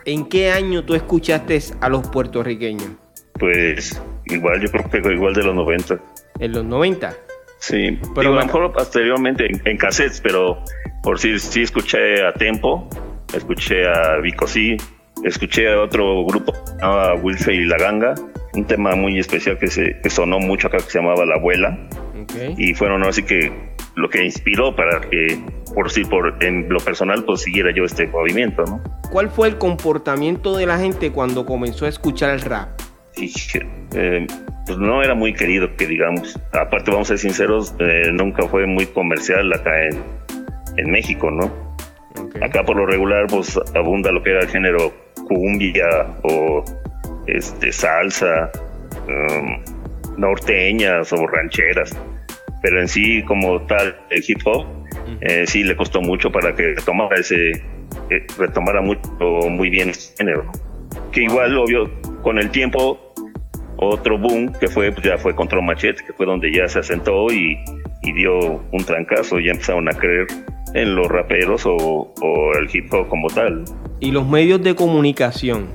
¿En 0.05 0.29
qué 0.29 0.51
año 0.51 0.83
tú 0.83 0.93
escuchaste 0.93 1.57
a 1.81 1.89
los 1.89 2.07
puertorriqueños? 2.09 2.91
Pues 3.39 3.99
igual, 4.25 4.61
yo 4.61 4.69
creo 4.69 5.01
que 5.01 5.13
igual 5.13 5.33
de 5.33 5.43
los 5.43 5.55
90 5.55 5.97
en 6.39 6.51
los 6.51 6.65
90. 6.65 7.15
Sí, 7.59 7.99
pero 8.13 8.31
Digo, 8.31 8.43
mejor 8.43 8.71
posteriormente 8.71 9.45
en, 9.45 9.61
en, 9.65 9.77
cassettes, 9.77 10.21
pero 10.21 10.63
por 11.01 11.19
si 11.19 11.39
sí, 11.39 11.51
sí, 11.51 11.61
escuché 11.63 12.23
a 12.23 12.33
Tempo, 12.33 12.87
escuché 13.33 13.87
a 13.87 14.17
Vico 14.21 14.47
sí, 14.47 14.77
escuché 15.23 15.73
a 15.73 15.81
otro 15.81 16.23
grupo, 16.25 16.53
a 16.81 17.15
Wilfe 17.15 17.53
y 17.53 17.65
La 17.65 17.77
Ganga, 17.77 18.15
un 18.53 18.65
tema 18.65 18.95
muy 18.95 19.19
especial 19.19 19.57
que, 19.57 19.67
se, 19.67 19.99
que 20.01 20.09
sonó 20.09 20.39
mucho 20.39 20.67
acá 20.67 20.77
que 20.77 20.83
se 20.83 20.99
llamaba 20.99 21.25
La 21.25 21.35
Abuela. 21.35 21.77
Okay. 22.23 22.55
Y 22.57 22.73
fueron 22.73 23.03
así 23.03 23.23
que 23.23 23.51
lo 23.95 24.09
que 24.09 24.23
inspiró 24.23 24.75
para 24.75 25.01
que, 25.01 25.39
por 25.73 25.89
si 25.91 26.05
por 26.05 26.37
en 26.43 26.69
lo 26.69 26.79
personal, 26.79 27.23
pues 27.23 27.41
siguiera 27.41 27.71
yo 27.73 27.83
este 27.83 28.07
movimiento, 28.07 28.63
¿no? 28.65 28.81
¿Cuál 29.11 29.29
fue 29.29 29.47
el 29.47 29.57
comportamiento 29.57 30.55
de 30.55 30.65
la 30.65 30.77
gente 30.77 31.11
cuando 31.11 31.45
comenzó 31.45 31.85
a 31.85 31.89
escuchar 31.89 32.31
el 32.31 32.41
rap? 32.41 32.79
Y, 33.15 33.33
eh, 33.95 34.27
pues 34.67 34.77
no 34.77 35.01
era 35.01 35.15
muy 35.15 35.33
querido, 35.33 35.75
que 35.75 35.87
digamos. 35.87 36.37
Aparte, 36.51 36.91
vamos 36.91 37.07
a 37.07 37.17
ser 37.17 37.19
sinceros, 37.19 37.73
eh, 37.79 38.11
nunca 38.11 38.47
fue 38.47 38.67
muy 38.67 38.85
comercial 38.85 39.51
acá 39.53 39.85
en, 39.85 40.03
en 40.75 40.91
México, 40.91 41.31
¿no? 41.31 41.45
Okay. 42.21 42.41
Acá 42.43 42.63
por 42.63 42.75
lo 42.75 42.85
regular, 42.85 43.27
pues 43.27 43.57
abunda 43.73 44.11
lo 44.11 44.21
que 44.21 44.31
era 44.31 44.41
el 44.41 44.49
género 44.49 44.93
cumbia 45.27 45.85
o 46.23 46.65
este 47.27 47.71
salsa, 47.71 48.51
um, 49.07 49.63
norteñas 50.17 51.13
o 51.13 51.27
rancheras. 51.27 51.97
Pero 52.61 52.81
en 52.81 52.87
sí, 52.87 53.23
como 53.23 53.61
tal, 53.67 53.95
el 54.09 54.23
hip 54.27 54.39
hop, 54.45 54.65
eh, 55.21 55.45
sí 55.47 55.63
le 55.63 55.75
costó 55.75 56.01
mucho 56.01 56.31
para 56.31 56.53
que 56.55 56.73
retomara 56.75 57.17
ese, 57.17 57.51
eh, 58.09 58.27
retomara 58.37 58.81
mucho, 58.81 59.01
muy 59.49 59.69
bien 59.69 59.89
ese 59.89 60.13
género. 60.17 60.51
Que 61.11 61.23
igual, 61.23 61.57
obvio, 61.57 61.89
con 62.23 62.39
el 62.39 62.49
tiempo 62.49 63.06
otro 63.77 64.17
boom 64.17 64.51
que 64.59 64.67
fue 64.67 64.91
pues 64.91 65.05
ya 65.05 65.17
fue 65.17 65.35
Control 65.35 65.63
Machete, 65.63 66.03
que 66.03 66.13
fue 66.13 66.25
donde 66.25 66.51
ya 66.51 66.67
se 66.67 66.79
asentó 66.79 67.31
y, 67.31 67.57
y 68.01 68.13
dio 68.13 68.61
un 68.71 68.83
trancazo, 68.85 69.39
ya 69.39 69.51
empezaron 69.51 69.87
a 69.87 69.93
creer 69.93 70.27
en 70.73 70.95
los 70.95 71.07
raperos 71.07 71.65
o, 71.65 71.75
o, 71.75 72.53
el 72.59 72.69
hip 72.73 72.93
hop 72.93 73.07
como 73.07 73.27
tal. 73.29 73.63
Y 73.99 74.11
los 74.11 74.27
medios 74.27 74.61
de 74.61 74.75
comunicación 74.75 75.67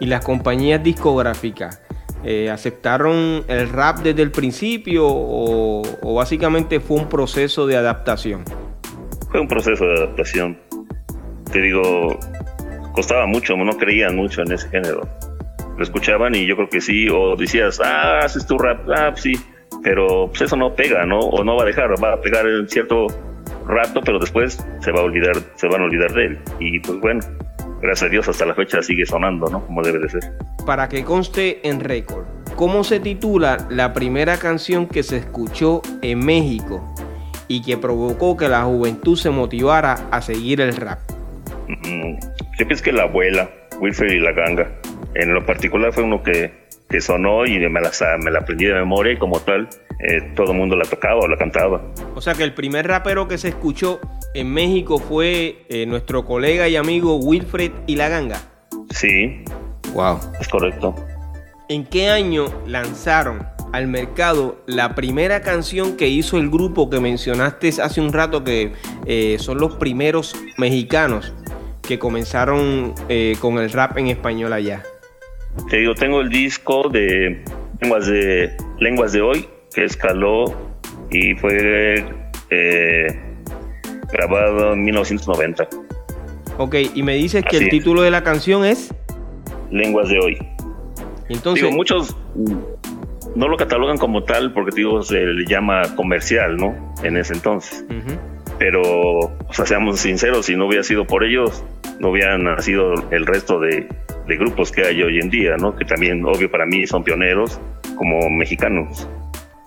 y 0.00 0.06
las 0.06 0.24
compañías 0.24 0.82
discográficas 0.82 1.82
eh, 2.24 2.50
aceptaron 2.50 3.44
el 3.48 3.68
rap 3.68 3.98
desde 3.98 4.22
el 4.22 4.30
principio 4.30 5.06
o, 5.06 5.82
o 6.02 6.14
básicamente 6.14 6.80
fue 6.80 6.98
un 6.98 7.08
proceso 7.08 7.66
de 7.66 7.76
adaptación. 7.76 8.44
Fue 9.30 9.40
un 9.40 9.48
proceso 9.48 9.84
de 9.86 9.94
adaptación. 9.94 10.58
Te 11.50 11.60
digo, 11.60 12.18
costaba 12.92 13.26
mucho, 13.26 13.56
no 13.56 13.76
creían 13.76 14.16
mucho 14.16 14.42
en 14.42 14.52
ese 14.52 14.68
género 14.68 15.08
lo 15.76 15.82
escuchaban 15.82 16.34
y 16.34 16.46
yo 16.46 16.56
creo 16.56 16.68
que 16.68 16.80
sí, 16.80 17.08
o 17.08 17.36
decías, 17.36 17.80
ah, 17.80 18.20
haces 18.20 18.46
tu 18.46 18.58
rap, 18.58 18.88
ah, 18.94 19.10
pues 19.10 19.22
sí, 19.22 19.34
pero 19.82 20.28
pues 20.28 20.42
eso 20.42 20.56
no 20.56 20.74
pega, 20.74 21.04
¿no? 21.06 21.18
O 21.18 21.44
no 21.44 21.56
va 21.56 21.62
a 21.62 21.66
dejar, 21.66 21.90
va 22.02 22.14
a 22.14 22.20
pegar 22.20 22.46
en 22.46 22.68
cierto 22.68 23.06
rato, 23.66 24.00
pero 24.04 24.18
después 24.18 24.64
se 24.80 24.92
va 24.92 25.00
a 25.00 25.04
olvidar, 25.04 25.34
se 25.56 25.68
van 25.68 25.80
a 25.80 25.84
olvidar 25.84 26.12
de 26.12 26.26
él. 26.26 26.38
Y 26.60 26.80
pues 26.80 27.00
bueno, 27.00 27.20
gracias 27.80 28.08
a 28.08 28.10
Dios 28.10 28.28
hasta 28.28 28.46
la 28.46 28.54
fecha 28.54 28.82
sigue 28.82 29.06
sonando, 29.06 29.48
¿no? 29.48 29.64
Como 29.66 29.82
debe 29.82 29.98
de 29.98 30.08
ser. 30.08 30.22
Para 30.66 30.88
que 30.88 31.04
conste 31.04 31.66
en 31.68 31.80
récord, 31.80 32.24
¿cómo 32.56 32.84
se 32.84 33.00
titula 33.00 33.66
la 33.70 33.92
primera 33.92 34.38
canción 34.38 34.86
que 34.86 35.02
se 35.02 35.18
escuchó 35.18 35.82
en 36.02 36.24
México 36.24 36.94
y 37.48 37.62
que 37.62 37.76
provocó 37.76 38.36
que 38.36 38.48
la 38.48 38.62
juventud 38.62 39.16
se 39.16 39.30
motivara 39.30 40.08
a 40.10 40.22
seguir 40.22 40.60
el 40.60 40.76
rap? 40.76 41.00
Mm, 41.68 42.14
yo 42.58 42.66
pienso 42.66 42.84
que 42.84 42.92
la 42.92 43.04
abuela, 43.04 43.50
Wilfred 43.80 44.12
y 44.12 44.20
la 44.20 44.32
ganga. 44.32 44.70
En 45.14 45.34
lo 45.34 45.44
particular 45.44 45.92
fue 45.92 46.04
uno 46.04 46.22
que, 46.22 46.52
que 46.88 47.00
sonó 47.00 47.46
y 47.46 47.58
me 47.58 47.80
la, 47.80 47.90
me 48.22 48.30
la 48.30 48.40
aprendí 48.40 48.66
de 48.66 48.74
memoria 48.74 49.12
y 49.12 49.18
como 49.18 49.40
tal 49.40 49.68
eh, 50.00 50.32
todo 50.34 50.52
el 50.52 50.58
mundo 50.58 50.76
la 50.76 50.84
tocaba 50.84 51.20
o 51.20 51.28
la 51.28 51.36
cantaba. 51.36 51.82
O 52.14 52.20
sea 52.20 52.34
que 52.34 52.44
el 52.44 52.54
primer 52.54 52.86
rapero 52.86 53.28
que 53.28 53.38
se 53.38 53.48
escuchó 53.48 54.00
en 54.34 54.52
México 54.52 54.98
fue 54.98 55.64
eh, 55.68 55.86
nuestro 55.86 56.24
colega 56.24 56.68
y 56.68 56.76
amigo 56.76 57.16
Wilfred 57.16 57.72
y 57.86 57.96
la 57.96 58.08
ganga. 58.08 58.40
Sí. 58.90 59.44
Wow. 59.94 60.18
Es 60.40 60.48
correcto. 60.48 60.94
¿En 61.68 61.84
qué 61.84 62.08
año 62.08 62.46
lanzaron 62.66 63.46
al 63.72 63.86
mercado 63.86 64.62
la 64.66 64.94
primera 64.94 65.40
canción 65.40 65.96
que 65.96 66.08
hizo 66.08 66.36
el 66.38 66.50
grupo 66.50 66.90
que 66.90 67.00
mencionaste 67.00 67.70
hace 67.82 68.00
un 68.00 68.12
rato 68.12 68.44
que 68.44 68.72
eh, 69.06 69.36
son 69.38 69.58
los 69.58 69.76
primeros 69.76 70.34
mexicanos 70.58 71.32
que 71.82 71.98
comenzaron 71.98 72.94
eh, 73.08 73.36
con 73.40 73.58
el 73.58 73.70
rap 73.70 73.96
en 73.98 74.08
español 74.08 74.52
allá? 74.52 74.82
Te 75.68 75.78
digo, 75.78 75.94
tengo 75.94 76.20
el 76.20 76.28
disco 76.28 76.88
de 76.88 77.42
Lenguas 77.80 78.06
de, 78.06 78.56
Lenguas 78.78 79.12
de 79.12 79.22
Hoy, 79.22 79.48
que 79.74 79.84
escaló 79.84 80.44
y 81.10 81.34
fue 81.34 82.04
eh, 82.50 83.06
grabado 84.12 84.74
en 84.74 84.84
1990. 84.84 85.68
Ok, 86.58 86.76
y 86.94 87.02
me 87.02 87.14
dices 87.14 87.44
que 87.48 87.56
el 87.56 87.68
título 87.68 88.02
de 88.02 88.10
la 88.10 88.22
canción 88.22 88.64
es 88.64 88.94
Lenguas 89.70 90.08
de 90.08 90.18
Hoy. 90.18 90.38
Entonces, 91.28 91.64
digo, 91.64 91.74
muchos 91.74 92.16
no 93.34 93.48
lo 93.48 93.56
catalogan 93.56 93.96
como 93.98 94.24
tal 94.24 94.52
porque 94.52 94.76
digo, 94.76 95.02
se 95.02 95.20
le 95.20 95.46
llama 95.46 95.82
comercial, 95.96 96.56
¿no? 96.56 96.94
En 97.02 97.16
ese 97.16 97.34
entonces. 97.34 97.84
Uh 97.88 97.94
-huh. 97.94 98.18
Pero, 98.58 98.82
o 98.82 99.52
sea, 99.52 99.66
seamos 99.66 100.00
sinceros, 100.00 100.46
si 100.46 100.56
no 100.56 100.66
hubiera 100.66 100.84
sido 100.84 101.06
por 101.06 101.24
ellos, 101.24 101.64
no 101.98 102.10
hubieran 102.10 102.44
nacido 102.44 102.94
el 103.10 103.26
resto 103.26 103.58
de, 103.58 103.88
de 104.26 104.36
grupos 104.36 104.70
que 104.70 104.84
hay 104.84 105.02
hoy 105.02 105.18
en 105.18 105.30
día, 105.30 105.56
¿no? 105.56 105.74
Que 105.74 105.84
también, 105.84 106.24
obvio, 106.24 106.50
para 106.50 106.66
mí 106.66 106.86
son 106.86 107.02
pioneros 107.04 107.60
como 107.96 108.28
mexicanos. 108.30 109.08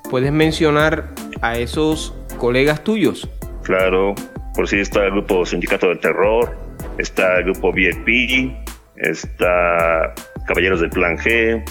¿Puedes 0.10 0.32
mencionar 0.32 1.10
a 1.42 1.58
esos 1.58 2.16
colegas 2.38 2.84
tuyos? 2.84 3.30
Claro, 3.64 4.14
por 4.54 4.68
si 4.68 4.80
está 4.80 5.06
el 5.06 5.12
grupo 5.12 5.46
Sindicato 5.46 5.88
del 5.88 6.00
Terror, 6.00 6.56
está 6.98 7.38
el 7.40 7.46
grupo 7.46 7.74
VIP, 7.74 8.52
está 8.98 10.14
Caballeros 10.46 10.82
del 10.82 10.90
Plan 10.90 11.18
G, 11.18 11.64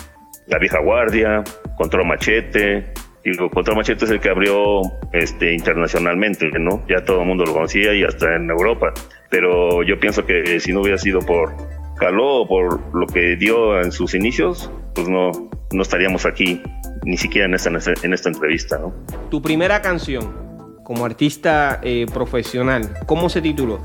La 0.48 0.58
Vieja 0.58 0.80
Guardia, 0.80 1.42
Control 1.76 2.06
Machete. 2.06 2.92
Digo, 3.24 3.48
Control 3.48 3.76
Machete 3.76 4.04
es 4.04 4.10
el 4.10 4.20
que 4.20 4.28
abrió 4.28 4.82
este, 5.12 5.54
internacionalmente, 5.54 6.50
¿no? 6.58 6.84
Ya 6.88 7.04
todo 7.04 7.22
el 7.22 7.26
mundo 7.26 7.44
lo 7.46 7.54
conocía 7.54 7.94
y 7.94 8.04
hasta 8.04 8.36
en 8.36 8.50
Europa. 8.50 8.92
Pero 9.30 9.82
yo 9.82 9.98
pienso 9.98 10.26
que 10.26 10.60
si 10.60 10.72
no 10.72 10.80
hubiera 10.80 10.98
sido 10.98 11.20
por 11.20 11.54
Caló 11.98 12.46
por 12.46 12.80
lo 12.94 13.06
que 13.06 13.36
dio 13.36 13.80
en 13.80 13.92
sus 13.92 14.14
inicios, 14.14 14.70
pues 14.94 15.08
no, 15.08 15.30
no 15.72 15.82
estaríamos 15.82 16.26
aquí, 16.26 16.60
ni 17.04 17.16
siquiera 17.16 17.46
en 17.46 17.54
esta, 17.54 17.70
en 18.02 18.12
esta 18.12 18.28
entrevista, 18.28 18.78
¿no? 18.78 18.92
Tu 19.30 19.40
primera 19.40 19.80
canción, 19.80 20.34
como 20.84 21.04
artista 21.04 21.80
eh, 21.82 22.06
profesional. 22.12 22.94
¿Cómo 23.06 23.28
se 23.28 23.40
tituló? 23.40 23.80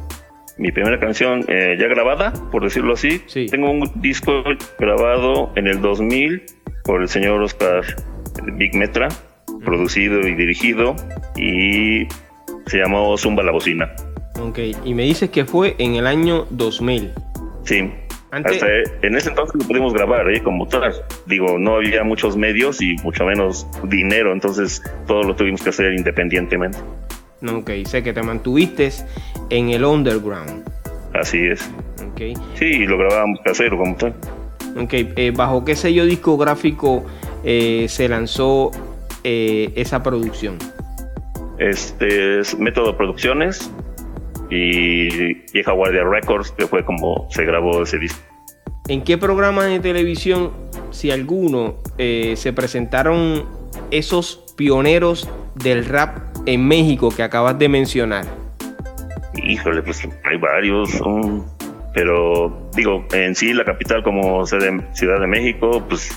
Mi 0.57 0.71
primera 0.71 0.99
canción 0.99 1.45
eh, 1.47 1.77
ya 1.79 1.87
grabada, 1.87 2.33
por 2.51 2.63
decirlo 2.63 2.93
así. 2.93 3.21
Sí. 3.27 3.45
Tengo 3.45 3.71
un 3.71 3.89
disco 3.95 4.43
grabado 4.77 5.51
en 5.55 5.67
el 5.67 5.81
2000 5.81 6.43
por 6.83 7.01
el 7.01 7.07
señor 7.07 7.41
Oscar 7.41 7.83
Big 8.57 8.75
Metra, 8.75 9.07
producido 9.63 10.19
y 10.19 10.35
dirigido, 10.35 10.95
y 11.37 12.07
se 12.65 12.77
llamó 12.77 13.17
Zumba 13.17 13.43
la 13.43 13.51
Bocina. 13.51 13.89
Ok, 14.41 14.59
y 14.83 14.93
me 14.93 15.03
dices 15.03 15.29
que 15.29 15.45
fue 15.45 15.75
en 15.79 15.95
el 15.95 16.07
año 16.07 16.45
2000. 16.49 17.11
Sí. 17.63 17.91
Antes- 18.31 18.61
Hasta 18.61 18.67
en 19.07 19.15
ese 19.15 19.29
entonces 19.29 19.55
lo 19.59 19.67
pudimos 19.67 19.93
grabar, 19.93 20.29
¿eh? 20.29 20.41
como 20.43 20.67
tal. 20.67 20.93
Digo, 21.25 21.57
no 21.57 21.75
había 21.77 22.03
muchos 22.03 22.37
medios 22.37 22.81
y 22.81 22.95
mucho 23.03 23.25
menos 23.25 23.65
dinero, 23.85 24.31
entonces 24.33 24.83
todo 25.07 25.23
lo 25.23 25.35
tuvimos 25.35 25.63
que 25.63 25.69
hacer 25.69 25.93
independientemente. 25.93 26.77
Ok, 27.51 27.71
sé 27.85 28.03
que 28.03 28.13
te 28.13 28.21
mantuviste 28.21 28.91
en 29.49 29.69
el 29.69 29.83
underground. 29.85 30.63
Así 31.13 31.39
es. 31.47 31.67
Ok, 32.11 32.37
Sí, 32.55 32.85
lo 32.85 32.97
grabábamos 32.99 33.39
casero 33.43 33.77
como 33.77 33.95
tal. 33.95 34.13
ok, 34.77 34.93
eh, 34.93 35.31
¿bajo 35.35 35.65
qué 35.65 35.75
sello 35.75 36.05
discográfico 36.05 37.05
eh, 37.43 37.87
se 37.89 38.07
lanzó 38.09 38.69
eh, 39.23 39.71
esa 39.75 40.03
producción? 40.03 40.57
Este 41.57 42.39
es 42.39 42.57
Método 42.57 42.95
Producciones 42.95 43.69
y 44.49 45.33
Vieja 45.51 45.71
Guardia 45.71 46.03
Records, 46.03 46.51
que 46.51 46.67
fue 46.67 46.83
como 46.83 47.27
se 47.29 47.45
grabó 47.45 47.83
ese 47.83 47.99
disco. 47.99 48.19
¿En 48.87 49.03
qué 49.03 49.17
programas 49.17 49.65
de 49.65 49.79
televisión, 49.79 50.51
si 50.91 51.11
alguno, 51.11 51.75
eh, 51.97 52.33
se 52.35 52.53
presentaron 52.53 53.45
esos 53.91 54.53
pioneros 54.57 55.29
del 55.55 55.85
rap 55.85 56.17
en 56.45 56.67
México 56.67 57.09
que 57.15 57.21
acabas 57.21 57.59
de 57.59 57.69
mencionar? 57.69 58.25
Híjole, 59.35 59.83
pues 59.83 60.07
hay 60.23 60.37
varios, 60.37 60.99
um, 61.01 61.45
pero 61.93 62.69
digo, 62.75 63.05
en 63.13 63.35
sí 63.35 63.53
la 63.53 63.63
capital 63.63 64.01
como 64.03 64.45
Ciudad 64.45 65.19
de 65.19 65.27
México, 65.27 65.83
pues 65.87 66.09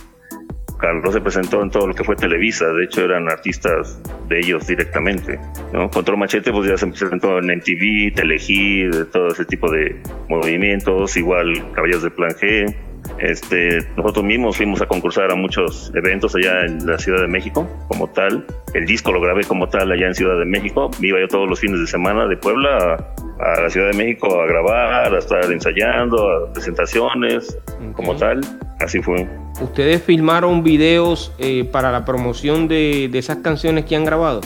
Carlos 0.83 1.15
se 1.15 1.21
presentó 1.21 1.63
en 1.63 1.71
todo 1.71 1.87
lo 1.87 1.95
que 1.95 2.03
fue 2.03 2.17
Televisa, 2.17 2.67
de 2.67 2.85
hecho 2.85 3.05
eran 3.05 3.31
artistas 3.31 4.03
de 4.29 4.41
ellos 4.41 4.67
directamente, 4.67 5.39
¿no? 5.73 5.89
Control 5.89 6.19
Machete 6.19 6.51
pues 6.51 6.69
ya 6.69 6.77
se 6.77 6.89
presentó 6.89 7.39
en 7.39 7.47
MTV, 7.47 8.13
Telehit, 8.17 8.93
de 8.93 9.05
todo 9.05 9.29
ese 9.29 9.45
tipo 9.45 9.71
de 9.71 10.03
movimientos, 10.29 11.17
igual 11.17 11.73
Caballos 11.73 12.03
de 12.03 12.11
Plan 12.11 12.33
G, 12.33 12.75
este, 13.19 13.79
nosotros 13.97 14.25
mismos 14.25 14.57
fuimos 14.57 14.83
a 14.83 14.87
concursar 14.87 15.31
a 15.31 15.37
muchos 15.37 15.93
eventos 15.95 16.35
allá 16.35 16.65
en 16.65 16.85
la 16.85 16.99
Ciudad 16.99 17.21
de 17.21 17.29
México 17.29 17.69
como 17.89 18.09
tal. 18.11 18.45
El 18.75 18.87
disco 18.87 19.13
lo 19.13 19.21
grabé 19.21 19.45
como 19.45 19.69
tal 19.69 19.93
allá 19.93 20.07
en 20.09 20.15
Ciudad 20.15 20.39
de 20.39 20.45
México. 20.45 20.91
Me 21.01 21.09
iba 21.09 21.21
yo 21.21 21.29
todos 21.29 21.49
los 21.49 21.61
fines 21.61 21.79
de 21.79 21.87
semana 21.87 22.27
de 22.27 22.37
Puebla 22.37 23.05
a, 23.39 23.59
a 23.59 23.61
la 23.63 23.71
Ciudad 23.71 23.91
de 23.91 23.97
México 23.97 24.41
a 24.41 24.47
grabar, 24.47 25.15
a 25.15 25.19
estar 25.19 25.45
ensayando, 25.53 26.29
a 26.29 26.53
presentaciones, 26.53 27.57
como 27.95 28.17
tal. 28.17 28.41
Así 28.81 29.01
fue. 29.01 29.29
¿Ustedes 29.63 30.03
filmaron 30.03 30.65
videos 30.65 31.33
eh, 31.39 31.65
para 31.65 31.93
la 31.93 32.05
promoción 32.05 32.67
de, 32.67 33.09
de 33.11 33.19
esas 33.19 33.39
canciones 33.39 33.85
que 33.85 33.95
han 33.95 34.05
grabado? 34.05 34.41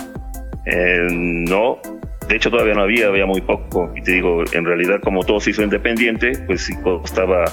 Eh, 0.67 1.07
no, 1.11 1.79
de 2.29 2.37
hecho 2.37 2.51
todavía 2.51 2.75
no 2.75 2.83
había, 2.83 3.09
había 3.09 3.25
muy 3.25 3.41
poco. 3.41 3.91
Y 3.97 4.03
te 4.03 4.13
digo, 4.13 4.45
en 4.53 4.65
realidad 4.65 5.01
como 5.03 5.25
todo 5.25 5.41
se 5.41 5.51
hizo 5.51 5.63
independiente, 5.63 6.33
pues 6.47 6.63
sí 6.63 6.75
costaba 6.83 7.45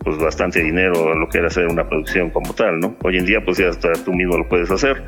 pues 0.00 0.18
bastante 0.18 0.62
dinero 0.62 1.14
lo 1.14 1.28
que 1.28 1.38
era 1.38 1.46
hacer 1.46 1.66
una 1.66 1.88
producción 1.88 2.30
como 2.30 2.52
tal, 2.52 2.78
¿no? 2.80 2.96
Hoy 3.04 3.16
en 3.16 3.26
día 3.26 3.42
pues 3.44 3.58
ya 3.58 3.68
hasta 3.68 3.92
tú 4.04 4.12
mismo 4.12 4.36
lo 4.36 4.48
puedes 4.48 4.70
hacer, 4.70 5.02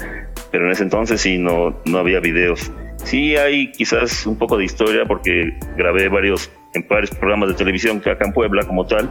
pero 0.50 0.64
en 0.64 0.72
ese 0.72 0.84
entonces 0.84 1.20
sí 1.20 1.38
no, 1.38 1.76
no 1.84 1.98
había 1.98 2.20
videos. 2.20 2.72
Sí 3.04 3.36
hay 3.36 3.72
quizás 3.72 4.26
un 4.26 4.38
poco 4.38 4.56
de 4.56 4.64
historia 4.64 5.04
porque 5.06 5.52
grabé 5.76 6.08
varios 6.08 6.50
en 6.76 6.86
varios 6.88 7.10
programas 7.10 7.48
de 7.48 7.54
televisión 7.54 8.00
que 8.00 8.10
acá 8.10 8.24
en 8.26 8.32
Puebla 8.32 8.62
como 8.64 8.86
tal, 8.86 9.10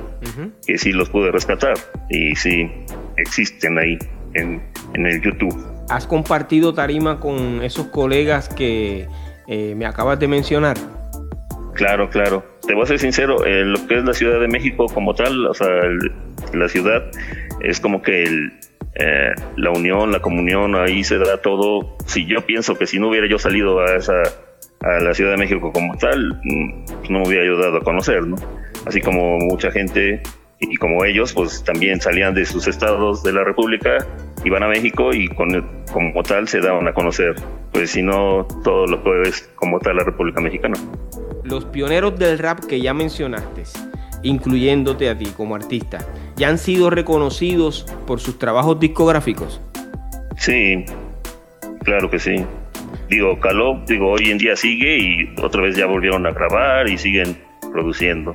que 0.66 0.78
sí 0.78 0.92
los 0.92 1.10
pude 1.10 1.32
rescatar 1.32 1.74
y 2.10 2.36
sí 2.36 2.70
existen 3.18 3.78
ahí 3.78 3.98
en, 4.34 4.62
en 4.94 5.06
el 5.06 5.22
YouTube. 5.22 5.56
¿Has 5.90 6.08
compartido 6.08 6.74
tarima 6.74 7.20
con 7.20 7.62
esos 7.64 7.88
colegas 7.88 8.50
que 8.50 9.08
eh, 9.48 9.74
me 9.76 9.86
acabas 9.86 10.20
de 10.20 10.28
mencionar? 10.28 10.78
Claro, 11.74 12.10
claro. 12.10 12.44
Te 12.66 12.74
voy 12.74 12.84
a 12.84 12.86
ser 12.88 13.00
sincero, 13.00 13.46
en 13.46 13.74
lo 13.74 13.86
que 13.88 13.98
es 13.98 14.04
la 14.06 14.14
Ciudad 14.14 14.40
de 14.40 14.48
México 14.48 14.86
como 14.88 15.14
tal, 15.14 15.46
o 15.46 15.54
sea, 15.54 15.68
el- 15.68 16.12
la 16.54 16.70
ciudad 16.70 17.04
es 17.62 17.80
como 17.80 18.02
que 18.02 18.24
el, 18.24 18.54
eh, 18.96 19.32
la 19.58 19.72
unión, 19.72 20.12
la 20.12 20.20
comunión, 20.22 20.76
ahí 20.76 21.04
se 21.04 21.18
da 21.18 21.42
todo. 21.42 21.98
Si 22.06 22.26
yo 22.26 22.46
pienso 22.46 22.78
que 22.78 22.88
si 22.88 22.98
no 23.00 23.10
hubiera 23.10 23.28
yo 23.28 23.38
salido 23.40 23.82
a 23.82 23.96
esa 23.96 24.14
a 24.86 25.00
la 25.00 25.14
Ciudad 25.14 25.32
de 25.32 25.38
México 25.38 25.72
como 25.72 25.98
tal, 25.98 26.40
mm, 26.44 26.86
pues 26.86 27.10
no 27.10 27.20
me 27.20 27.28
hubiera 27.28 27.46
yo 27.46 27.58
dado 27.58 27.78
a 27.78 27.82
conocer, 27.82 28.26
¿no? 28.26 28.36
Así 28.86 29.02
como 29.02 29.40
mucha 29.40 29.72
gente 29.72 30.22
y 30.60 30.76
como 30.78 31.04
ellos, 31.04 31.34
pues 31.34 31.64
también 31.64 32.00
salían 32.00 32.34
de 32.34 32.46
sus 32.46 32.68
estados 32.68 33.24
de 33.24 33.34
la 33.34 33.44
República, 33.44 33.98
iban 34.46 34.64
a 34.64 34.68
México 34.68 35.14
y 35.14 35.28
con, 35.30 35.50
como 35.92 36.24
tal 36.24 36.48
se 36.48 36.60
daban 36.60 36.88
a 36.88 36.94
conocer. 36.94 37.36
Pues 37.74 37.92
si 37.92 38.04
no, 38.04 38.48
todo 38.64 38.86
lo 38.86 39.04
que 39.04 39.24
es 39.24 39.50
como 39.56 39.80
tal 39.80 39.98
la 39.98 40.04
República 40.04 40.40
Mexicana. 40.40 40.78
Los 41.44 41.66
pioneros 41.66 42.18
del 42.18 42.38
rap 42.40 42.60
que 42.60 42.80
ya 42.80 42.94
mencionaste, 42.94 43.64
incluyéndote 44.22 45.10
a 45.10 45.18
ti 45.18 45.26
como 45.36 45.56
artista, 45.56 46.06
ya 46.36 46.50
han 46.50 46.58
sido 46.58 46.90
reconocidos 46.90 47.86
por 48.06 48.20
sus 48.20 48.38
trabajos 48.38 48.80
discográficos. 48.80 49.62
Sí, 50.38 50.86
claro 51.84 52.10
que 52.10 52.20
sí. 52.20 52.46
Digo, 53.10 53.40
Caló, 53.40 53.84
digo, 53.88 54.12
hoy 54.12 54.32
en 54.32 54.38
día 54.38 54.56
sigue 54.56 54.98
y 54.98 55.34
otra 55.42 55.62
vez 55.62 55.76
ya 55.76 55.86
volvieron 55.86 56.26
a 56.26 56.32
grabar 56.32 56.90
y 56.90 56.98
siguen 56.98 57.38
produciendo. 57.72 58.34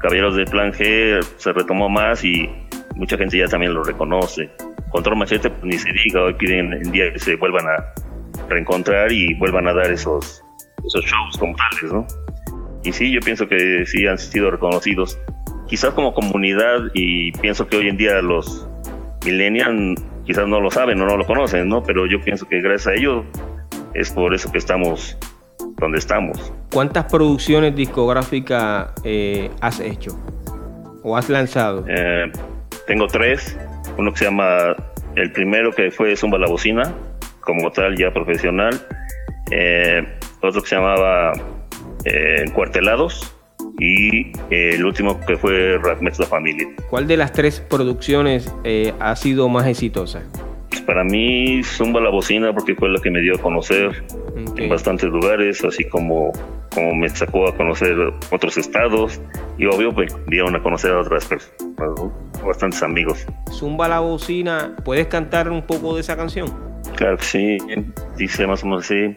Caballeros 0.00 0.34
de 0.34 0.44
Plan 0.44 0.72
G 0.72 1.22
se 1.36 1.52
retomó 1.52 1.88
más 1.88 2.24
y 2.24 2.50
mucha 2.96 3.16
gente 3.16 3.38
ya 3.38 3.46
también 3.46 3.74
lo 3.74 3.84
reconoce. 3.84 4.50
Control 4.90 5.16
Machete, 5.16 5.48
pues 5.48 5.64
ni 5.64 5.78
se 5.78 5.90
diga, 5.92 6.22
hoy 6.22 6.34
piden 6.34 6.72
en 6.72 6.90
día 6.90 7.12
que 7.12 7.18
se 7.18 7.36
vuelvan 7.36 7.66
a 7.68 8.48
reencontrar 8.48 9.12
y 9.12 9.34
vuelvan 9.34 9.68
a 9.68 9.72
dar 9.72 9.90
esos, 9.92 10.42
esos 10.84 11.04
shows 11.04 11.38
como 11.38 11.54
tales, 11.54 11.92
¿no? 11.92 12.06
Y 12.82 12.92
sí, 12.92 13.12
yo 13.12 13.20
pienso 13.20 13.48
que 13.48 13.86
sí 13.86 14.06
han 14.06 14.18
sido 14.18 14.50
reconocidos, 14.50 15.18
quizás 15.68 15.94
como 15.94 16.12
comunidad 16.12 16.80
y 16.94 17.30
pienso 17.32 17.68
que 17.68 17.76
hoy 17.76 17.88
en 17.88 17.96
día 17.96 18.20
los 18.20 18.68
millennials 19.24 20.02
quizás 20.24 20.48
no 20.48 20.60
lo 20.60 20.70
saben 20.70 21.00
o 21.00 21.06
no 21.06 21.16
lo 21.16 21.24
conocen, 21.24 21.68
¿no? 21.68 21.82
Pero 21.82 22.06
yo 22.06 22.20
pienso 22.20 22.48
que 22.48 22.60
gracias 22.60 22.88
a 22.88 22.94
ellos 22.94 23.24
es 23.94 24.10
por 24.10 24.34
eso 24.34 24.50
que 24.50 24.58
estamos 24.58 25.16
donde 25.82 25.98
estamos. 25.98 26.52
¿Cuántas 26.72 27.06
producciones 27.06 27.74
discográficas 27.74 28.92
eh, 29.04 29.50
has 29.60 29.80
hecho 29.80 30.18
o 31.02 31.16
has 31.16 31.28
lanzado? 31.28 31.84
Eh, 31.88 32.30
tengo 32.86 33.06
tres, 33.06 33.58
uno 33.98 34.12
que 34.12 34.18
se 34.18 34.24
llama, 34.26 34.76
el 35.16 35.32
primero 35.32 35.72
que 35.72 35.90
fue 35.90 36.16
Zumba 36.16 36.38
la 36.38 36.48
Bocina, 36.48 36.94
como 37.40 37.70
tal 37.72 37.96
ya 37.96 38.12
profesional, 38.12 38.80
eh, 39.50 40.06
otro 40.40 40.62
que 40.62 40.68
se 40.68 40.76
llamaba 40.76 41.32
eh, 42.04 42.44
Cuartelados 42.54 43.34
y 43.78 44.32
el 44.50 44.84
último 44.84 45.20
que 45.20 45.36
fue 45.36 45.78
Rap 45.82 46.00
Mezcla 46.00 46.26
Family. 46.26 46.68
¿Cuál 46.88 47.06
de 47.06 47.16
las 47.16 47.32
tres 47.32 47.60
producciones 47.60 48.52
ha 49.00 49.16
sido 49.16 49.48
más 49.48 49.66
exitosa? 49.66 50.22
Pues 50.82 50.96
para 50.96 51.04
mí 51.04 51.62
Zumba 51.62 52.00
la 52.00 52.10
Bocina 52.10 52.52
porque 52.52 52.74
fue 52.74 52.88
la 52.88 53.00
que 53.00 53.08
me 53.08 53.20
dio 53.20 53.36
a 53.36 53.38
conocer 53.38 54.04
en 54.56 54.68
bastantes 54.68 55.08
lugares, 55.10 55.64
así 55.64 55.84
como, 55.84 56.32
como 56.74 56.94
me 56.96 57.08
sacó 57.08 57.48
a 57.48 57.56
conocer 57.56 57.96
otros 58.32 58.58
estados 58.58 59.20
y 59.58 59.66
obvio 59.66 59.92
me 59.92 60.06
dieron 60.26 60.56
a 60.56 60.62
conocer 60.62 60.90
a 60.90 61.00
otras 61.00 61.24
personas, 61.26 61.56
bastantes 62.44 62.82
amigos. 62.82 63.24
Zumba 63.52 63.88
la 63.88 64.00
bocina, 64.00 64.74
¿puedes 64.84 65.06
cantar 65.06 65.50
un 65.50 65.62
poco 65.62 65.94
de 65.94 66.00
esa 66.00 66.16
canción? 66.16 66.52
Claro 66.96 67.16
que 67.18 67.24
sí, 67.24 67.58
dice 68.16 68.44
más 68.48 68.64
o 68.64 68.66
menos 68.66 68.84
así. 68.84 69.16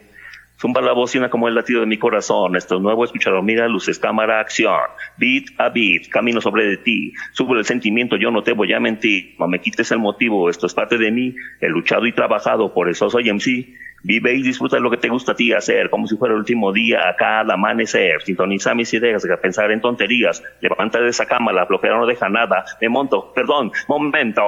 Zumba 0.60 0.82
la 0.82 0.94
bocina 0.94 1.30
como 1.30 1.48
el 1.48 1.56
latido 1.56 1.82
de 1.82 1.86
mi 1.86 1.98
corazón. 1.98 2.56
Esto 2.56 2.76
es 2.76 2.82
nuevo, 2.82 3.04
escuchado. 3.04 3.41
Mira, 3.41 3.68
luces, 3.68 4.00
cámara, 4.00 4.39
acción. 4.39 4.80
Beat 5.18 5.46
a 5.58 5.70
beat, 5.70 6.08
camino 6.10 6.39
sobre 6.39 6.65
de 6.65 6.78
ti. 6.78 7.13
Sube 7.34 7.58
el 7.60 7.65
sentimiento, 7.65 8.15
yo 8.15 8.32
no 8.32 8.41
te 8.41 8.54
voy 8.54 8.72
a 8.74 8.80
mentir. 8.80 9.36
No 9.38 9.48
me 9.48 9.60
quites 9.60 9.91
el 9.91 10.00
motivo, 10.00 10.50
esto 10.50 10.68
es 10.68 10.74
parte 10.74 10.98
de 10.98 11.12
mí. 11.12 11.36
He 11.60 11.68
luchado 11.68 12.06
y 12.06 12.13
trabajado, 12.13 12.74
por 12.74 12.89
eso 12.89 13.10
soy 13.10 13.30
MC. 13.30 13.68
Vive 14.08 14.36
y 14.36 14.44
disfruta 14.44 14.78
lo 14.78 14.91
que 14.91 14.98
te 14.98 15.10
gusta 15.10 15.32
a 15.32 15.36
ti 15.36 15.52
hacer, 15.52 15.89
como 15.89 16.06
si 16.06 16.15
fuera 16.15 16.36
el 16.36 16.39
último 16.39 16.72
día, 16.72 17.10
a 17.10 17.15
cada 17.15 17.56
amanecer. 17.56 18.22
Sintoniza 18.22 18.76
mis 18.76 18.94
ideas, 18.94 19.24
deja 19.24 19.38
pensar 19.38 19.72
en 19.72 19.82
tonterías. 19.82 20.44
Levanta 20.62 21.02
de 21.02 21.10
esa 21.10 21.26
cama, 21.26 21.52
la 21.52 21.65
flojera 21.65 21.98
no 21.98 22.06
deja 22.06 22.30
nada. 22.30 22.63
Me 22.80 22.88
monto, 22.88 23.34
perdón, 23.34 23.72
momento. 23.88 24.44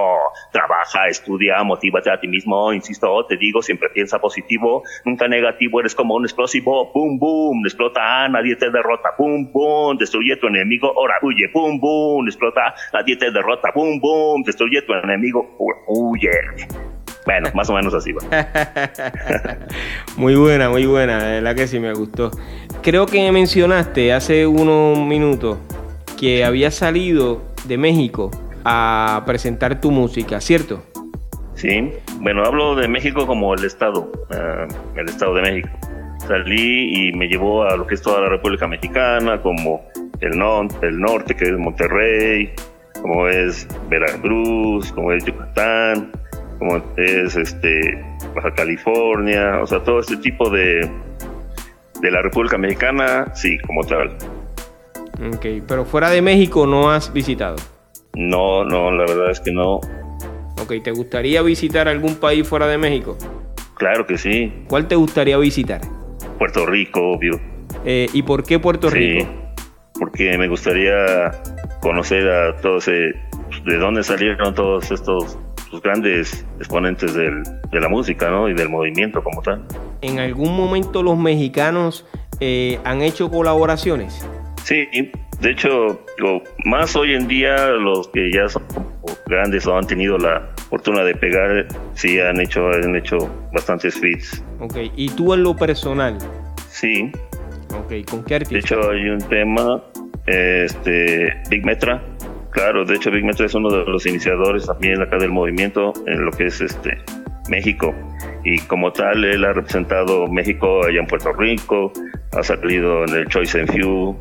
Trabaja, 0.51 1.07
estudia, 1.07 1.63
motívate 1.63 2.11
a 2.11 2.19
ti 2.19 2.27
mismo. 2.27 2.71
Insisto, 2.71 3.25
te 3.25 3.35
digo, 3.35 3.63
siempre 3.63 3.89
piensa 3.89 4.19
positivo, 4.19 4.83
nunca 5.05 5.27
negativo. 5.27 5.79
Eres 5.79 5.95
como 5.95 6.13
un 6.13 6.25
explosivo. 6.25 6.91
Boom, 6.93 7.17
boom, 7.17 7.65
explota, 7.65 8.29
nadie 8.29 8.55
te 8.57 8.69
derrota. 8.69 9.09
Boom, 9.17 9.51
boom, 9.51 9.97
destruye 9.97 10.35
tu 10.35 10.45
enemigo, 10.45 10.93
ahora 10.95 11.15
huye. 11.23 11.49
Boom, 11.51 11.79
boom, 11.79 12.27
explota, 12.27 12.75
nadie 12.93 13.15
te 13.15 13.31
derrota. 13.31 13.71
Boom, 13.73 13.99
boom, 13.99 14.43
destruye 14.43 14.83
tu 14.83 14.93
enemigo, 14.93 15.57
huye. 15.87 16.29
Bueno, 17.27 17.49
más 17.53 17.69
o 17.69 17.73
menos 17.73 17.93
así 17.93 18.13
va. 18.13 18.21
muy 20.15 20.35
buena, 20.35 20.69
muy 20.69 20.85
buena, 20.85 21.21
de 21.21 21.41
verdad 21.41 21.57
que 21.57 21.67
sí 21.67 21.77
me 21.77 21.91
gustó. 21.93 22.31
Creo 22.81 23.05
que 23.05 23.29
mencionaste 23.33 24.13
hace 24.13 24.47
unos 24.47 24.97
minutos 24.97 25.57
que 26.17 26.45
había 26.45 26.71
salido 26.71 27.41
de 27.65 27.77
México 27.77 28.31
a 28.63 29.23
presentar 29.25 29.81
tu 29.81 29.91
música, 29.91 30.39
¿cierto? 30.39 30.81
Sí, 31.55 31.91
bueno, 32.21 32.45
hablo 32.45 32.75
de 32.75 32.87
México 32.87 33.27
como 33.27 33.53
el 33.55 33.65
Estado, 33.65 34.09
uh, 34.29 34.97
el 34.97 35.09
Estado 35.09 35.33
de 35.35 35.41
México. 35.41 35.69
Salí 36.29 37.09
y 37.09 37.11
me 37.11 37.27
llevó 37.27 37.63
a 37.65 37.75
lo 37.75 37.85
que 37.85 37.95
es 37.95 38.01
toda 38.01 38.21
la 38.21 38.29
República 38.29 38.69
Mexicana, 38.69 39.41
como 39.41 39.81
el, 40.21 40.39
no 40.39 40.65
el 40.81 40.97
norte, 40.97 41.35
que 41.35 41.43
es 41.43 41.57
Monterrey, 41.57 42.53
como 43.01 43.27
es 43.27 43.67
Veracruz, 43.89 44.93
como 44.93 45.11
es 45.11 45.25
Yucatán, 45.25 46.09
como 46.57 46.77
es 46.97 47.35
este 47.35 48.03
Baja 48.35 48.53
California, 48.53 49.59
o 49.61 49.67
sea, 49.67 49.83
todo 49.83 49.99
este 49.99 50.17
tipo 50.17 50.49
de, 50.49 50.89
de 52.01 52.11
la 52.11 52.21
República 52.21 52.57
Mexicana, 52.57 53.33
sí, 53.33 53.57
como 53.59 53.83
tal. 53.83 54.17
Ok, 55.33 55.45
pero 55.67 55.85
fuera 55.85 56.09
de 56.09 56.21
México 56.21 56.67
no 56.67 56.91
has 56.91 57.11
visitado. 57.11 57.55
No, 58.15 58.63
no, 58.63 58.91
la 58.91 59.05
verdad 59.05 59.31
es 59.31 59.39
que 59.39 59.51
no. 59.51 59.75
Ok, 60.61 60.73
¿te 60.83 60.91
gustaría 60.91 61.41
visitar 61.41 61.87
algún 61.87 62.15
país 62.15 62.47
fuera 62.47 62.67
de 62.67 62.77
México? 62.77 63.17
Claro 63.75 64.05
que 64.07 64.17
sí. 64.17 64.51
¿Cuál 64.67 64.87
te 64.87 64.95
gustaría 64.95 65.37
visitar? 65.37 65.81
Puerto 66.37 66.65
Rico, 66.65 67.11
obvio. 67.11 67.39
Eh, 67.85 68.07
¿Y 68.13 68.23
por 68.23 68.43
qué 68.43 68.59
Puerto 68.59 68.89
sí, 68.89 68.97
Rico? 68.97 69.29
Porque 69.99 70.37
me 70.37 70.47
gustaría 70.47 71.31
conocer 71.79 72.27
a 72.27 72.55
todos, 72.57 72.85
de 72.85 73.13
dónde 73.77 74.03
salieron 74.03 74.53
todos 74.53 74.91
estos 74.91 75.37
pues, 75.69 75.81
grandes 75.81 76.45
exponentes 76.57 77.13
del, 77.13 77.43
de 77.43 77.79
la 77.79 77.89
música 77.89 78.29
¿no? 78.29 78.49
y 78.49 78.53
del 78.53 78.69
movimiento 78.69 79.23
como 79.23 79.41
tal. 79.41 79.63
¿En 80.01 80.19
algún 80.19 80.55
momento 80.55 81.03
los 81.03 81.17
mexicanos 81.17 82.05
eh, 82.39 82.79
han 82.83 83.01
hecho 83.01 83.29
colaboraciones? 83.29 84.25
Sí, 84.63 84.87
de 85.39 85.51
hecho, 85.51 85.99
digo, 86.17 86.43
más 86.65 86.95
hoy 86.95 87.13
en 87.13 87.27
día 87.27 87.67
los 87.67 88.07
que 88.09 88.31
ya 88.31 88.49
son 88.49 88.63
grandes 89.27 89.65
o 89.67 89.77
han 89.77 89.85
tenido 89.85 90.17
la 90.17 90.49
fortuna 90.69 91.03
de 91.03 91.15
pegar, 91.15 91.67
sí 91.93 92.19
han 92.19 92.41
hecho, 92.41 92.67
han 92.67 92.95
hecho 92.95 93.17
bastantes 93.53 93.95
feats. 93.99 94.43
Ok, 94.59 94.77
¿y 94.95 95.09
tú 95.09 95.33
en 95.33 95.43
lo 95.43 95.55
personal? 95.55 96.17
Sí. 96.69 97.11
Ok, 97.71 98.09
¿con 98.09 98.23
qué 98.23 98.35
artista? 98.35 98.53
De 98.53 98.59
hecho, 98.59 98.89
hay 98.89 99.09
un 99.09 99.19
tema, 99.19 99.83
este, 100.25 101.33
Big 101.49 101.65
Metra. 101.65 102.03
Claro, 102.57 102.85
de 102.85 102.95
hecho, 102.95 103.11
Big 103.11 103.23
Metra 103.23 103.45
es 103.45 103.53
uno 103.53 103.69
de 103.69 103.85
los 103.85 104.07
iniciadores 104.07 104.65
también 104.65 104.99
acá 104.99 105.17
del 105.17 105.29
movimiento 105.29 105.93
en 106.07 106.25
lo 106.25 106.31
que 106.31 106.47
es 106.47 106.59
este 106.59 106.97
México. 107.49 107.93
Y 108.43 108.57
como 108.61 108.91
tal, 108.91 109.23
él 109.25 109.45
ha 109.45 109.53
representado 109.53 110.25
México 110.25 110.83
allá 110.83 110.99
en 110.99 111.05
Puerto 111.05 111.31
Rico, 111.33 111.93
ha 112.35 112.41
salido 112.41 113.03
en 113.03 113.09
el 113.09 113.27
Choice 113.27 113.59
and 113.59 113.71
Few, 113.71 114.17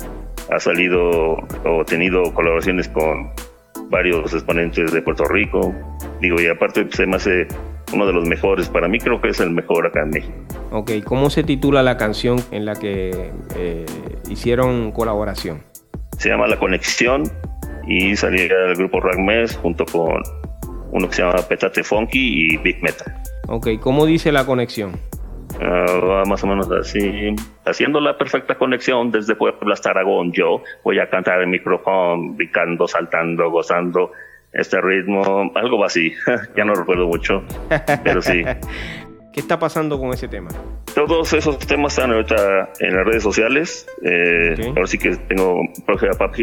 ha 0.51 0.59
salido 0.59 1.37
o 1.65 1.83
tenido 1.87 2.31
colaboraciones 2.31 2.87
con 2.89 3.31
varios 3.89 4.31
exponentes 4.31 4.91
de 4.91 5.01
Puerto 5.01 5.23
Rico. 5.25 5.73
Digo, 6.21 6.39
y 6.39 6.45
aparte 6.45 6.83
pues, 6.83 6.95
se 6.95 7.07
me 7.07 7.15
hace 7.15 7.47
uno 7.91 8.05
de 8.05 8.13
los 8.13 8.27
mejores. 8.29 8.69
Para 8.69 8.87
mí 8.87 8.99
creo 8.99 9.19
que 9.19 9.29
es 9.29 9.39
el 9.39 9.49
mejor 9.49 9.87
acá 9.87 10.03
en 10.03 10.11
México. 10.11 10.37
Ok, 10.69 10.91
¿cómo 11.05 11.31
se 11.31 11.41
titula 11.41 11.81
la 11.81 11.97
canción 11.97 12.37
en 12.51 12.65
la 12.65 12.75
que 12.75 13.31
eh, 13.55 13.85
hicieron 14.29 14.91
colaboración? 14.91 15.63
Se 16.19 16.29
llama 16.29 16.45
La 16.45 16.59
Conexión 16.59 17.23
y 17.87 18.15
salía 18.15 18.53
el 18.67 18.75
grupo 18.75 18.99
Ragmes 18.99 19.55
junto 19.57 19.85
con 19.85 20.21
uno 20.91 21.07
que 21.09 21.15
se 21.15 21.21
llama 21.21 21.41
Petate 21.47 21.83
Funky 21.83 22.53
y 22.53 22.57
Big 22.57 22.81
Metal. 22.81 23.13
Ok, 23.47 23.67
¿cómo 23.79 24.05
dice 24.05 24.31
la 24.31 24.45
conexión? 24.45 24.99
Uh, 25.59 26.27
más 26.27 26.43
o 26.43 26.47
menos 26.47 26.69
así, 26.71 27.33
haciendo 27.65 27.99
la 27.99 28.17
perfecta 28.17 28.55
conexión 28.55 29.09
desde 29.11 29.35
Puebla 29.35 29.73
hasta 29.73 29.89
Aragón. 29.89 30.31
Yo 30.31 30.61
voy 30.83 30.99
a 30.99 31.09
cantar 31.09 31.41
el 31.41 31.47
micrófono, 31.47 32.35
picando, 32.37 32.87
saltando, 32.87 33.49
gozando 33.49 34.11
este 34.53 34.79
ritmo, 34.81 35.51
algo 35.55 35.83
así. 35.83 36.13
ya 36.55 36.65
no 36.65 36.73
recuerdo 36.75 37.07
mucho, 37.07 37.43
pero 38.03 38.21
sí. 38.21 38.43
¿Qué 39.33 39.41
está 39.41 39.59
pasando 39.59 39.99
con 39.99 40.09
ese 40.09 40.27
tema? 40.27 40.49
Todos 40.95 41.31
esos 41.33 41.59
temas 41.59 41.93
están 41.93 42.11
ahorita 42.11 42.69
en 42.79 42.95
las 42.95 43.05
redes 43.05 43.23
sociales. 43.23 43.87
Eh, 44.03 44.53
okay. 44.53 44.67
Ahora 44.69 44.87
sí 44.87 44.97
que 44.97 45.15
tengo 45.15 45.61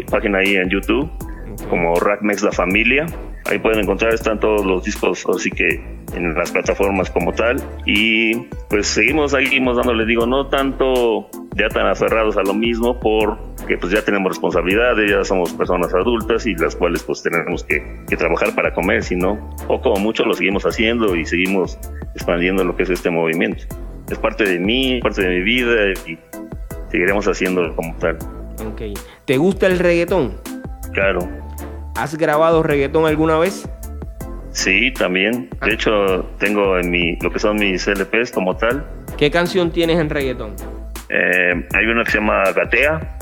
página 0.09 0.39
ahí 0.39 0.55
en 0.55 0.69
YouTube, 0.69 1.11
okay. 1.55 1.67
como 1.67 1.95
Rackmex 1.95 2.43
La 2.43 2.51
Familia. 2.51 3.05
Ahí 3.45 3.59
pueden 3.59 3.81
encontrar, 3.81 4.13
están 4.13 4.39
todos 4.39 4.65
los 4.65 4.83
discos, 4.83 5.23
así 5.27 5.51
que 5.51 5.79
en 6.15 6.33
las 6.33 6.51
plataformas 6.51 7.09
como 7.11 7.31
tal. 7.33 7.61
Y 7.85 8.35
pues 8.69 8.87
seguimos, 8.87 9.31
seguimos 9.31 9.77
dándole, 9.77 10.05
digo, 10.05 10.25
no 10.25 10.47
tanto 10.47 11.29
ya 11.55 11.69
tan 11.69 11.87
aferrados 11.87 12.37
a 12.37 12.43
lo 12.43 12.53
mismo, 12.53 12.99
porque 12.99 13.77
pues 13.77 13.93
ya 13.93 14.03
tenemos 14.03 14.29
responsabilidades, 14.29 15.11
ya 15.11 15.23
somos 15.23 15.53
personas 15.53 15.93
adultas 15.93 16.45
y 16.47 16.55
las 16.55 16.75
cuales 16.75 17.03
pues 17.03 17.21
tenemos 17.21 17.63
que, 17.63 18.03
que 18.07 18.17
trabajar 18.17 18.55
para 18.55 18.73
comer, 18.73 19.03
sino 19.03 19.55
poco 19.67 19.91
o 19.91 19.99
mucho 19.99 20.25
lo 20.25 20.33
seguimos 20.33 20.63
haciendo 20.65 21.15
y 21.15 21.25
seguimos 21.25 21.77
expandiendo 22.15 22.63
lo 22.63 22.75
que 22.75 22.83
es 22.83 22.89
este 22.89 23.09
movimiento. 23.09 23.63
Es 24.09 24.17
parte 24.17 24.43
de 24.43 24.59
mí, 24.59 24.99
parte 25.01 25.21
de 25.21 25.29
mi 25.29 25.41
vida 25.41 25.91
y 26.07 26.17
seguiremos 26.89 27.27
haciéndolo 27.27 27.75
como 27.75 27.95
tal. 27.97 28.17
Ok. 28.67 28.97
¿Te 29.25 29.37
gusta 29.37 29.67
el 29.67 29.79
reggaetón? 29.79 30.33
Claro. 30.93 31.44
¿Has 31.95 32.17
grabado 32.17 32.61
reggaetón 32.61 33.05
alguna 33.05 33.37
vez? 33.37 33.69
Sí, 34.51 34.91
también. 34.91 35.49
De 35.65 35.73
hecho, 35.73 36.23
tengo 36.39 36.77
en 36.77 36.89
mi, 36.89 37.17
lo 37.17 37.31
que 37.31 37.39
son 37.39 37.57
mis 37.57 37.87
LPs 37.87 38.31
como 38.31 38.55
tal. 38.55 38.85
¿Qué 39.17 39.31
canción 39.31 39.71
tienes 39.71 39.99
en 39.99 40.09
reggaetón? 40.09 40.55
Eh, 41.09 41.67
hay 41.73 41.85
una 41.85 42.03
que 42.03 42.11
se 42.11 42.17
llama 42.19 42.43
Gatea. 42.53 43.17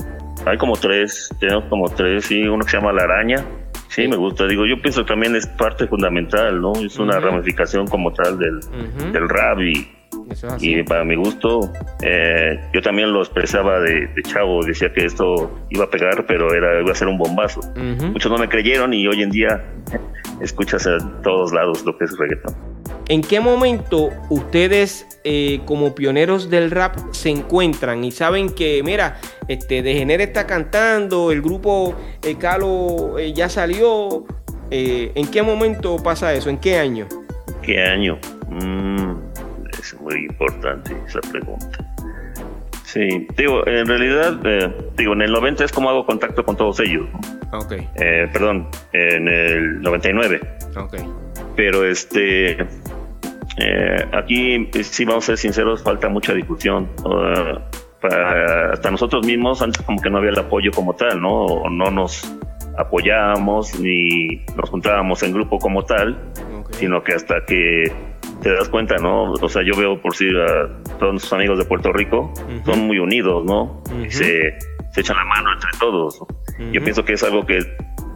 Hay 0.46 0.58
como 0.58 0.76
tres, 0.76 1.30
tenemos 1.40 1.64
como 1.66 1.88
tres, 1.88 2.26
sí, 2.26 2.42
uno 2.42 2.64
que 2.64 2.70
se 2.70 2.76
llama 2.76 2.92
La 2.92 3.04
Araña. 3.04 3.44
Sí, 3.88 4.02
sí, 4.02 4.08
me 4.08 4.16
gusta. 4.16 4.46
Digo, 4.46 4.66
yo 4.66 4.80
pienso 4.82 5.04
que 5.04 5.08
también 5.08 5.36
es 5.36 5.46
parte 5.46 5.86
fundamental, 5.86 6.60
¿no? 6.60 6.72
Es 6.74 6.98
una 6.98 7.16
uh 7.16 7.20
-huh. 7.20 7.24
ramificación 7.24 7.86
como 7.86 8.12
tal 8.12 8.38
del, 8.38 8.56
uh 8.56 8.60
-huh. 8.60 9.12
del 9.12 9.28
rap 9.28 9.60
y, 9.60 9.88
y 10.60 10.82
para 10.82 11.04
mi 11.04 11.16
gusto, 11.16 11.70
eh, 12.02 12.58
yo 12.72 12.82
también 12.82 13.12
lo 13.12 13.20
expresaba 13.20 13.80
de, 13.80 14.06
de, 14.08 14.22
chavo, 14.22 14.64
decía 14.64 14.92
que 14.92 15.04
esto 15.04 15.50
iba 15.70 15.84
a 15.84 15.90
pegar, 15.90 16.24
pero 16.26 16.52
era, 16.54 16.80
iba 16.80 16.92
a 16.92 16.94
ser 16.94 17.08
un 17.08 17.18
bombazo. 17.18 17.60
Uh 17.60 17.78
-huh. 17.78 18.12
Muchos 18.12 18.30
no 18.30 18.38
me 18.38 18.48
creyeron 18.48 18.94
y 18.94 19.06
hoy 19.06 19.22
en 19.22 19.30
día 19.30 19.64
escuchas 20.40 20.86
en 20.86 21.22
todos 21.22 21.52
lados 21.52 21.84
lo 21.84 21.96
que 21.96 22.04
es 22.04 22.16
reggaetón. 22.18 22.54
¿En 23.08 23.20
qué 23.20 23.38
momento 23.38 24.10
ustedes 24.30 25.06
eh, 25.24 25.60
como 25.66 25.94
pioneros 25.94 26.48
del 26.48 26.70
rap 26.70 26.96
se 27.12 27.28
encuentran 27.28 28.02
y 28.02 28.10
saben 28.10 28.48
que, 28.48 28.82
mira, 28.82 29.18
este, 29.46 29.82
Degener 29.82 30.22
está 30.22 30.46
cantando, 30.46 31.30
el 31.30 31.42
grupo 31.42 31.94
eh, 32.22 32.36
Calo 32.38 33.18
eh, 33.18 33.32
ya 33.32 33.48
salió? 33.48 34.24
¿En 34.70 35.30
qué 35.30 35.40
momento 35.42 36.02
pasa 36.02 36.34
eso? 36.34 36.50
¿En 36.50 36.58
qué 36.58 36.78
año? 36.78 37.06
¿Qué 37.62 37.80
año? 37.80 38.18
Mm, 38.48 39.12
es 39.84 40.00
muy 40.00 40.24
importante 40.24 40.96
esa 41.06 41.20
pregunta. 41.20 41.78
Sí, 42.84 43.26
digo, 43.36 43.66
en 43.66 43.86
realidad, 43.86 44.38
eh, 44.44 44.72
digo, 44.96 45.14
en 45.14 45.22
el 45.22 45.32
90 45.32 45.64
es 45.64 45.72
como 45.72 45.90
hago 45.90 46.06
contacto 46.06 46.44
con 46.44 46.56
todos 46.56 46.80
ellos. 46.80 47.06
¿no? 47.12 47.58
Ok. 47.58 47.72
Eh, 47.96 48.28
perdón, 48.32 48.68
en 48.92 49.28
el 49.28 49.82
99. 49.82 50.40
Ok. 50.76 50.96
Pero 51.56 51.84
este, 51.84 52.52
eh, 53.58 54.08
aquí, 54.12 54.70
si 54.82 55.04
vamos 55.04 55.24
a 55.24 55.26
ser 55.26 55.38
sinceros, 55.38 55.82
falta 55.82 56.08
mucha 56.08 56.34
discusión. 56.34 56.88
Uh, 57.04 57.58
para, 58.00 58.72
hasta 58.72 58.90
nosotros 58.90 59.26
mismos, 59.26 59.62
antes 59.62 59.82
como 59.82 60.00
que 60.00 60.10
no 60.10 60.18
había 60.18 60.30
el 60.30 60.38
apoyo 60.38 60.70
como 60.72 60.94
tal, 60.94 61.20
¿no? 61.20 61.46
O 61.46 61.70
no 61.70 61.90
nos 61.90 62.32
apoyábamos 62.76 63.78
ni 63.78 64.44
nos 64.56 64.68
juntábamos 64.68 65.22
en 65.22 65.32
grupo 65.32 65.58
como 65.58 65.84
tal. 65.84 66.18
Sino 66.78 67.02
que 67.02 67.14
hasta 67.14 67.44
que 67.46 67.92
te 68.42 68.52
das 68.52 68.68
cuenta, 68.68 68.96
¿no? 68.96 69.32
O 69.32 69.48
sea, 69.48 69.62
yo 69.62 69.76
veo 69.76 70.00
por 70.00 70.14
sí 70.14 70.26
a 70.28 70.68
todos 70.98 71.12
nuestros 71.12 71.32
amigos 71.32 71.58
de 71.58 71.64
Puerto 71.64 71.92
Rico, 71.92 72.32
uh 72.34 72.50
-huh. 72.50 72.64
son 72.64 72.86
muy 72.86 72.98
unidos, 72.98 73.44
¿no? 73.44 73.62
Uh 73.62 73.82
-huh. 73.90 74.10
se, 74.10 74.58
se, 74.92 75.00
echan 75.00 75.16
la 75.16 75.24
mano 75.24 75.52
entre 75.54 75.70
todos. 75.78 76.20
Uh 76.20 76.26
-huh. 76.58 76.72
Yo 76.72 76.82
pienso 76.82 77.04
que 77.04 77.14
es 77.14 77.22
algo 77.22 77.46
que 77.46 77.60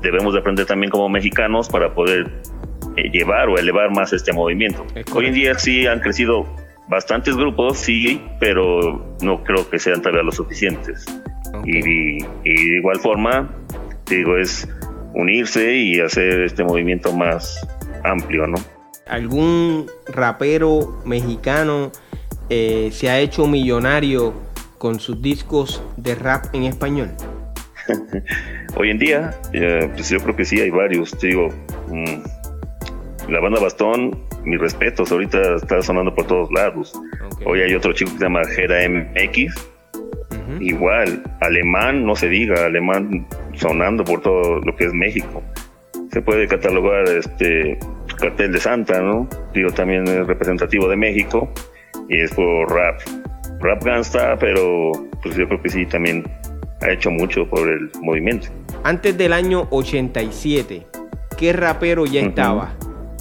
debemos 0.03 0.35
de 0.35 0.41
aprender 0.41 0.67
también 0.67 0.91
como 0.91 1.09
mexicanos 1.09 1.69
para 1.69 1.95
poder 1.95 2.31
eh, 2.97 3.11
llevar 3.11 3.49
o 3.49 3.59
elevar 3.59 3.91
más 3.91 4.13
este 4.13 4.33
movimiento. 4.33 4.87
Hoy 5.15 5.27
en 5.27 5.35
día 5.35 5.55
sí 5.55 5.87
han 5.87 6.01
crecido 6.01 6.47
bastantes 6.89 7.37
grupos, 7.37 7.79
sí, 7.79 8.21
pero 8.41 9.17
no 9.23 9.45
creo 9.45 9.69
que 9.69 9.79
sean 9.79 10.01
todavía 10.01 10.23
los 10.23 10.37
suficientes. 10.37 11.05
Okay. 11.55 11.73
Y, 11.73 12.19
y, 12.45 12.71
de 12.71 12.77
igual 12.79 12.99
forma, 12.99 13.51
digo, 14.09 14.37
es 14.37 14.69
unirse 15.15 15.75
y 15.75 16.01
hacer 16.01 16.43
este 16.43 16.65
movimiento 16.65 17.13
más 17.13 17.67
amplio, 18.05 18.47
¿no? 18.47 18.59
¿Algún 19.07 19.87
rapero 20.07 21.01
mexicano 21.05 21.91
eh, 22.51 22.91
se 22.93 23.09
ha 23.09 23.19
hecho 23.19 23.47
millonario 23.47 24.35
con 24.77 25.01
sus 25.01 25.21
discos 25.23 25.83
de 25.97 26.15
rap 26.15 26.47
en 26.53 26.65
español? 26.65 27.11
Hoy 28.77 28.91
en 28.91 28.99
día, 28.99 29.35
eh, 29.53 29.91
pues 29.95 30.11
yo 30.11 30.19
creo 30.21 30.37
que 30.37 30.45
sí 30.45 30.61
hay 30.61 30.71
varios. 30.71 31.19
Digo, 31.19 31.49
mmm, 31.89 33.31
la 33.31 33.41
banda 33.41 33.61
Bastón 33.61 34.29
mis 34.45 34.59
respetos, 34.59 35.13
ahorita 35.13 35.57
está 35.57 35.83
sonando 35.83 36.15
por 36.15 36.27
todos 36.27 36.51
lados. 36.51 36.99
Hoy 37.45 37.61
hay 37.61 37.75
otro 37.75 37.93
chico 37.93 38.11
que 38.13 38.19
se 38.19 38.25
llama 38.25 38.43
Gera 38.45 38.89
MX, 38.89 39.55
igual, 40.61 41.23
alemán, 41.41 42.05
no 42.05 42.17
se 42.17 42.29
diga, 42.29 42.67
alemán 42.67 43.27
sonando 43.55 44.05
por 44.05 44.23
todo 44.23 44.61
lo 44.61 44.75
que 44.77 44.85
es 44.85 44.95
México. 44.95 45.43
Se 46.19 46.23
puede 46.23 46.49
catalogar 46.49 47.09
este 47.11 47.79
cartel 48.19 48.51
de 48.51 48.59
Santa, 48.59 49.01
¿no? 49.01 49.29
Digo, 49.55 49.71
también 49.71 50.03
es 50.09 50.27
representativo 50.27 50.89
de 50.89 50.97
México 50.97 51.49
y 52.09 52.21
es 52.21 52.35
por 52.35 52.69
rap. 52.75 53.01
Rap 53.61 53.85
gangsta, 53.85 54.37
pero 54.37 54.91
pues 55.23 55.37
yo 55.37 55.47
creo 55.47 55.63
que 55.63 55.69
sí 55.69 55.87
también 55.87 56.25
ha 56.83 56.91
hecho 56.91 57.13
mucho 57.13 57.49
por 57.49 57.69
el 57.69 57.89
movimiento. 58.03 58.49
Antes 58.83 59.17
del 59.17 59.33
año 59.33 59.69
87, 59.71 60.89
¿qué 61.39 61.53
rapero 61.53 62.05
ya 62.05 62.23
estaba? 62.23 62.75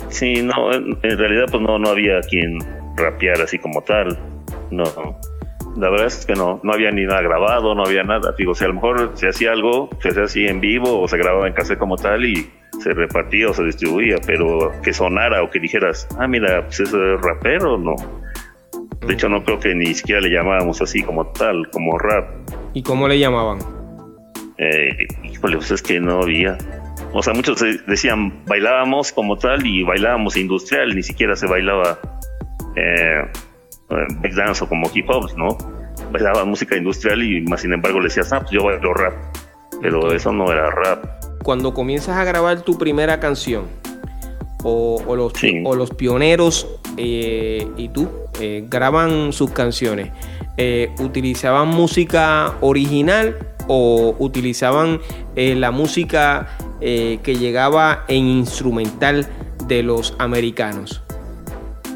Sí, 0.09 0.41
no, 0.41 0.73
en, 0.73 0.99
realidad 1.03 1.45
pues 1.51 1.61
no, 1.61 1.77
no 1.77 1.89
había 1.89 2.19
quien 2.21 2.57
rapear 2.95 3.39
así 3.43 3.59
como 3.59 3.83
tal. 3.83 4.17
No, 4.71 4.85
la 5.77 5.91
verdad 5.91 6.07
es 6.07 6.25
que 6.25 6.33
no, 6.33 6.59
no 6.63 6.73
había 6.73 6.89
ni 6.89 7.05
nada 7.05 7.21
grabado, 7.21 7.75
no 7.75 7.83
había 7.83 8.01
nada. 8.01 8.33
Digo, 8.35 8.55
si 8.55 8.65
a 8.65 8.69
lo 8.69 8.73
mejor 8.73 9.11
se 9.13 9.27
hacía 9.27 9.51
algo, 9.51 9.87
se 10.01 10.09
hacía 10.09 10.23
así 10.23 10.47
en 10.47 10.59
vivo 10.59 10.99
o 10.99 11.07
se 11.07 11.15
grababa 11.15 11.47
en 11.47 11.53
cassette 11.53 11.77
como 11.77 11.95
tal 11.95 12.25
y 12.25 12.56
se 12.79 12.93
repartía 12.93 13.49
o 13.49 13.53
se 13.53 13.63
distribuía, 13.63 14.17
pero 14.25 14.71
que 14.81 14.93
sonara 14.93 15.43
o 15.43 15.49
que 15.49 15.59
dijeras, 15.59 16.07
ah, 16.19 16.27
mira, 16.27 16.63
pues 16.65 16.79
es 16.79 16.91
rapero, 17.21 17.77
no. 17.77 17.95
De 19.05 19.13
hecho, 19.13 19.29
no 19.29 19.43
creo 19.43 19.59
que 19.59 19.73
ni 19.73 19.93
siquiera 19.93 20.21
le 20.21 20.29
llamábamos 20.29 20.81
así 20.81 21.01
como 21.03 21.25
tal, 21.27 21.69
como 21.71 21.97
rap. 21.97 22.29
¿Y 22.73 22.83
cómo 22.83 23.07
le 23.07 23.19
llamaban? 23.19 23.59
Eh, 24.57 25.07
híjole, 25.23 25.57
pues 25.57 25.71
es 25.71 25.81
que 25.81 25.99
no 25.99 26.21
había. 26.21 26.57
O 27.13 27.23
sea, 27.23 27.33
muchos 27.33 27.63
decían 27.87 28.43
bailábamos 28.45 29.11
como 29.11 29.37
tal 29.37 29.65
y 29.65 29.83
bailábamos 29.83 30.35
industrial, 30.35 30.95
ni 30.95 31.03
siquiera 31.03 31.35
se 31.35 31.47
bailaba 31.47 31.99
eh, 32.75 33.23
back 33.89 34.33
dance 34.33 34.63
o 34.63 34.67
como 34.67 34.89
hip 34.93 35.09
hop, 35.09 35.29
¿no? 35.37 35.57
Bailaba 36.11 36.43
música 36.45 36.75
industrial 36.75 37.23
y 37.23 37.41
más 37.41 37.61
sin 37.61 37.73
embargo 37.73 37.99
le 37.99 38.05
decías, 38.05 38.31
ah, 38.33 38.39
pues 38.39 38.51
yo 38.51 38.63
bailo 38.63 38.93
rap. 38.93 39.13
Pero 39.81 40.11
eso 40.11 40.31
no 40.31 40.51
era 40.51 40.69
rap. 40.71 41.05
Cuando 41.43 41.73
comienzas 41.73 42.17
a 42.17 42.23
grabar 42.23 42.61
tu 42.61 42.77
primera 42.77 43.19
canción, 43.19 43.65
o, 44.63 45.15
los, 45.15 45.33
o 45.63 45.75
los, 45.75 45.91
pioneros 45.91 46.67
eh, 46.97 47.67
y 47.77 47.89
tú 47.89 48.09
eh, 48.41 48.65
graban 48.67 49.31
sus 49.31 49.51
canciones, 49.51 50.11
eh, 50.57 50.89
¿utilizaban 50.99 51.67
música 51.69 52.55
original 52.61 53.37
o 53.67 54.15
utilizaban 54.19 54.99
la 55.35 55.71
música 55.71 56.47
que 56.79 57.37
llegaba 57.37 58.05
en 58.07 58.25
instrumental 58.25 59.27
de 59.67 59.83
los 59.83 60.15
americanos? 60.19 61.03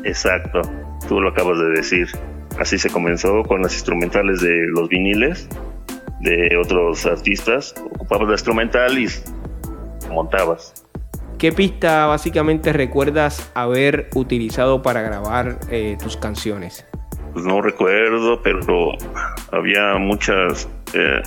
Exacto, 0.04 0.62
tú 1.08 1.21
lo 1.21 1.30
acabas 1.30 1.58
de 1.58 1.69
decir. 1.69 2.08
Así 2.60 2.77
se 2.77 2.89
comenzó 2.89 3.43
con 3.43 3.62
las 3.62 3.73
instrumentales 3.73 4.41
de 4.41 4.67
los 4.67 4.89
viniles 4.89 5.47
de 6.21 6.57
otros 6.57 7.05
artistas. 7.05 7.75
Ocupabas 7.95 8.27
la 8.27 8.34
instrumental 8.34 8.97
y 8.97 9.07
montabas. 10.10 10.73
¿Qué 11.38 11.51
pista 11.51 12.05
básicamente 12.05 12.71
recuerdas 12.71 13.51
haber 13.55 14.10
utilizado 14.13 14.84
para 14.84 15.01
grabar 15.01 15.57
eh, 15.71 15.97
tus 16.01 16.15
canciones? 16.15 16.86
Pues 17.34 17.45
no 17.45 17.62
recuerdo, 17.62 18.41
pero 18.43 18.91
había 19.51 19.95
muchas, 19.97 20.69
eh, 20.93 21.21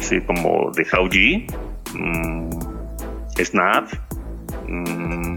sí, 0.00 0.20
como 0.22 0.70
de 0.72 0.86
How 0.92 1.08
G, 1.08 1.46
mm, 1.94 2.50
Snap, 3.42 3.88
mm, 4.68 5.36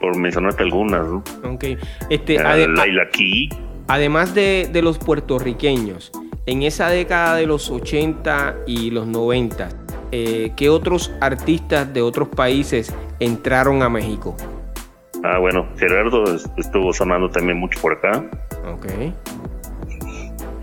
por 0.00 0.16
mencionarte 0.16 0.62
algunas, 0.62 1.06
¿no? 1.06 1.22
Ok. 1.44 1.64
Este, 2.08 2.38
uh, 2.38 3.10
Key. 3.12 3.50
Además 3.88 4.34
de, 4.34 4.70
de 4.72 4.80
los 4.80 4.98
puertorriqueños, 4.98 6.12
en 6.46 6.62
esa 6.62 6.88
década 6.88 7.36
de 7.36 7.46
los 7.46 7.70
80 7.70 8.56
y 8.66 8.90
los 8.90 9.06
90, 9.06 9.68
eh, 10.12 10.52
¿qué 10.56 10.68
otros 10.68 11.12
artistas 11.20 11.92
de 11.92 12.02
otros 12.02 12.28
países 12.28 12.94
entraron 13.20 13.82
a 13.82 13.88
México? 13.88 14.36
Ah, 15.22 15.38
bueno, 15.38 15.68
Gerardo 15.76 16.24
estuvo 16.56 16.92
sonando 16.92 17.28
también 17.28 17.58
mucho 17.58 17.80
por 17.80 17.92
acá. 17.92 18.24
Ok. 18.72 18.86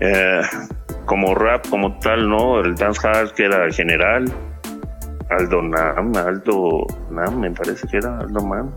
Eh, 0.00 0.40
como 1.06 1.34
rap, 1.34 1.66
como 1.68 1.98
tal, 2.00 2.28
¿no? 2.28 2.60
El 2.60 2.74
dancehall 2.74 3.32
que 3.34 3.44
era 3.44 3.70
general. 3.70 4.30
Aldo 5.30 5.62
Nam, 5.62 6.16
Aldo 6.16 6.86
Nam, 7.10 7.40
me 7.40 7.50
parece 7.50 7.86
que 7.86 7.98
era 7.98 8.18
Aldo 8.18 8.40
Nam. 8.40 8.72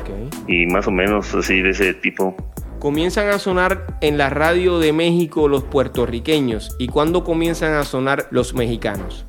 Okay. 0.00 0.28
Y 0.48 0.66
más 0.66 0.88
o 0.88 0.90
menos 0.90 1.32
así 1.34 1.62
de 1.62 1.70
ese 1.70 1.94
tipo 1.94 2.34
comienzan 2.86 3.30
a 3.30 3.40
sonar 3.40 3.98
en 4.00 4.16
la 4.16 4.30
radio 4.30 4.78
de 4.78 4.92
México 4.92 5.48
los 5.48 5.64
puertorriqueños 5.64 6.76
y 6.78 6.86
cuándo 6.86 7.24
comienzan 7.24 7.74
a 7.74 7.82
sonar 7.82 8.28
los 8.30 8.54
mexicanos? 8.54 9.26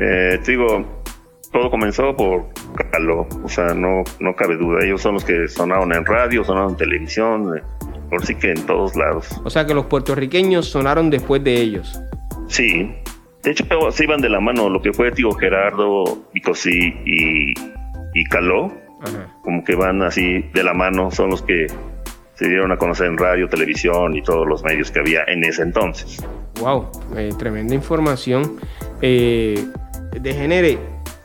Eh, 0.00 0.38
digo, 0.46 1.02
todo 1.50 1.72
comenzó 1.72 2.14
por 2.14 2.46
Caló, 2.92 3.26
o 3.42 3.48
sea, 3.48 3.74
no, 3.74 4.04
no 4.20 4.36
cabe 4.36 4.56
duda. 4.56 4.84
Ellos 4.84 5.02
son 5.02 5.14
los 5.14 5.24
que 5.24 5.48
sonaron 5.48 5.92
en 5.92 6.06
radio, 6.06 6.44
sonaron 6.44 6.70
en 6.70 6.76
televisión, 6.76 7.58
eh, 7.58 7.62
por 8.08 8.24
sí 8.24 8.36
que 8.36 8.52
en 8.52 8.64
todos 8.64 8.94
lados. 8.94 9.26
O 9.42 9.50
sea 9.50 9.66
que 9.66 9.74
los 9.74 9.86
puertorriqueños 9.86 10.68
sonaron 10.68 11.10
después 11.10 11.42
de 11.42 11.54
ellos. 11.54 12.00
Sí, 12.46 12.94
de 13.42 13.50
hecho 13.50 13.64
se 13.90 14.04
iban 14.04 14.20
de 14.20 14.28
la 14.28 14.38
mano 14.38 14.70
lo 14.70 14.80
que 14.80 14.92
fue 14.92 15.10
Tío 15.10 15.32
Gerardo, 15.32 16.04
Vicosí 16.32 16.94
y, 17.04 17.54
y 18.14 18.24
Caló. 18.30 18.72
Como 19.42 19.64
que 19.64 19.74
van 19.74 20.00
así 20.02 20.44
de 20.54 20.62
la 20.62 20.74
mano, 20.74 21.10
son 21.10 21.30
los 21.30 21.42
que 21.42 21.66
se 22.40 22.48
dieron 22.48 22.72
a 22.72 22.78
conocer 22.78 23.06
en 23.06 23.18
radio, 23.18 23.50
televisión 23.50 24.16
y 24.16 24.22
todos 24.22 24.48
los 24.48 24.64
medios 24.64 24.90
que 24.90 25.00
había 25.00 25.24
en 25.26 25.44
ese 25.44 25.60
entonces. 25.60 26.24
Wow, 26.58 26.86
eh, 27.14 27.34
tremenda 27.38 27.74
información. 27.74 28.56
Eh, 29.02 29.62
Degenere, 30.18 30.78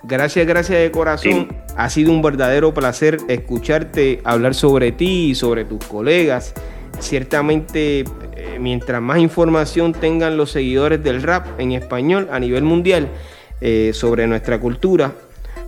gracias, 0.03 0.45
gracias 0.45 0.77
de 0.77 0.91
corazón. 0.91 1.55
Ha 1.77 1.89
sido 1.89 2.11
un 2.11 2.21
verdadero 2.21 2.73
placer 2.73 3.19
escucharte 3.29 4.19
hablar 4.25 4.55
sobre 4.55 4.91
ti 4.91 5.29
y 5.29 5.35
sobre 5.35 5.63
tus 5.63 5.85
colegas. 5.85 6.53
Ciertamente, 6.99 8.01
eh, 8.01 8.57
mientras 8.59 9.01
más 9.01 9.19
información 9.19 9.93
tengan 9.93 10.35
los 10.35 10.51
seguidores 10.51 11.01
del 11.01 11.23
rap 11.23 11.47
en 11.61 11.71
español 11.71 12.27
a 12.29 12.41
nivel 12.41 12.63
mundial 12.63 13.07
sobre 13.93 14.27
nuestra 14.27 14.59
cultura, 14.59 15.13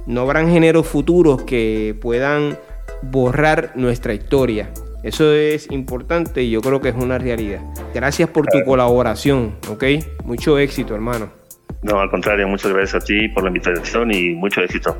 no 0.06 0.22
habrán 0.22 0.52
géneros 0.52 0.86
futuros 0.86 1.42
que 1.44 1.96
puedan 2.00 2.60
borrar 3.02 3.72
nuestra 3.76 4.14
historia. 4.14 4.70
Eso 5.04 5.32
es 5.32 5.70
importante 5.72 6.44
y 6.44 6.52
yo 6.52 6.62
creo 6.62 6.82
que 6.82 6.90
es 6.90 6.96
una 6.96 7.18
realidad. 7.18 7.62
Gracias 7.94 8.30
por 8.30 8.48
tu 8.48 8.64
colaboración, 8.64 9.56
¿ok? 9.70 9.84
Mucho 10.26 10.58
éxito, 10.58 10.96
hermano. 10.96 11.30
No, 11.84 12.00
al 12.00 12.10
contrario, 12.10 12.48
muchas 12.48 12.74
gracias 12.74 13.04
a 13.04 13.06
ti 13.06 13.28
por 13.30 13.44
la 13.44 13.50
invitación 13.50 14.12
y 14.12 14.32
mucho 14.32 14.62
éxito. 14.62 14.98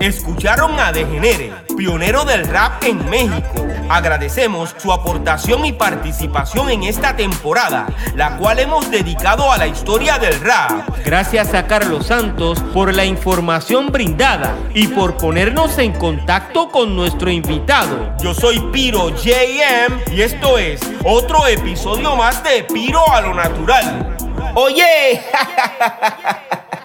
Escucharon 0.00 0.78
a 0.78 0.92
Degenere, 0.92 1.52
pionero 1.76 2.24
del 2.24 2.46
rap 2.46 2.82
en 2.84 3.08
México. 3.08 3.66
Agradecemos 3.88 4.74
su 4.78 4.92
aportación 4.92 5.64
y 5.64 5.72
participación 5.72 6.70
en 6.70 6.84
esta 6.84 7.16
temporada, 7.16 7.86
la 8.14 8.36
cual 8.36 8.58
hemos 8.58 8.90
dedicado 8.90 9.52
a 9.52 9.58
la 9.58 9.66
historia 9.66 10.18
del 10.18 10.40
rap. 10.40 10.88
Gracias 11.04 11.54
a 11.54 11.66
Carlos 11.66 12.06
Santos 12.06 12.60
por 12.72 12.94
la 12.94 13.04
información 13.04 13.92
brindada 13.92 14.56
y 14.74 14.88
por 14.88 15.16
ponernos 15.16 15.78
en 15.78 15.92
contacto 15.92 16.70
con 16.70 16.96
nuestro 16.96 17.30
invitado. 17.30 18.14
Yo 18.22 18.34
soy 18.34 18.60
Piro 18.72 19.10
JM 19.10 20.12
y 20.12 20.22
esto 20.22 20.58
es 20.58 20.80
otro 21.04 21.46
episodio 21.46 22.16
más 22.16 22.42
de 22.42 22.64
Piro 22.64 23.02
a 23.12 23.20
lo 23.20 23.34
Natural. 23.34 24.16
Oye, 24.54 25.20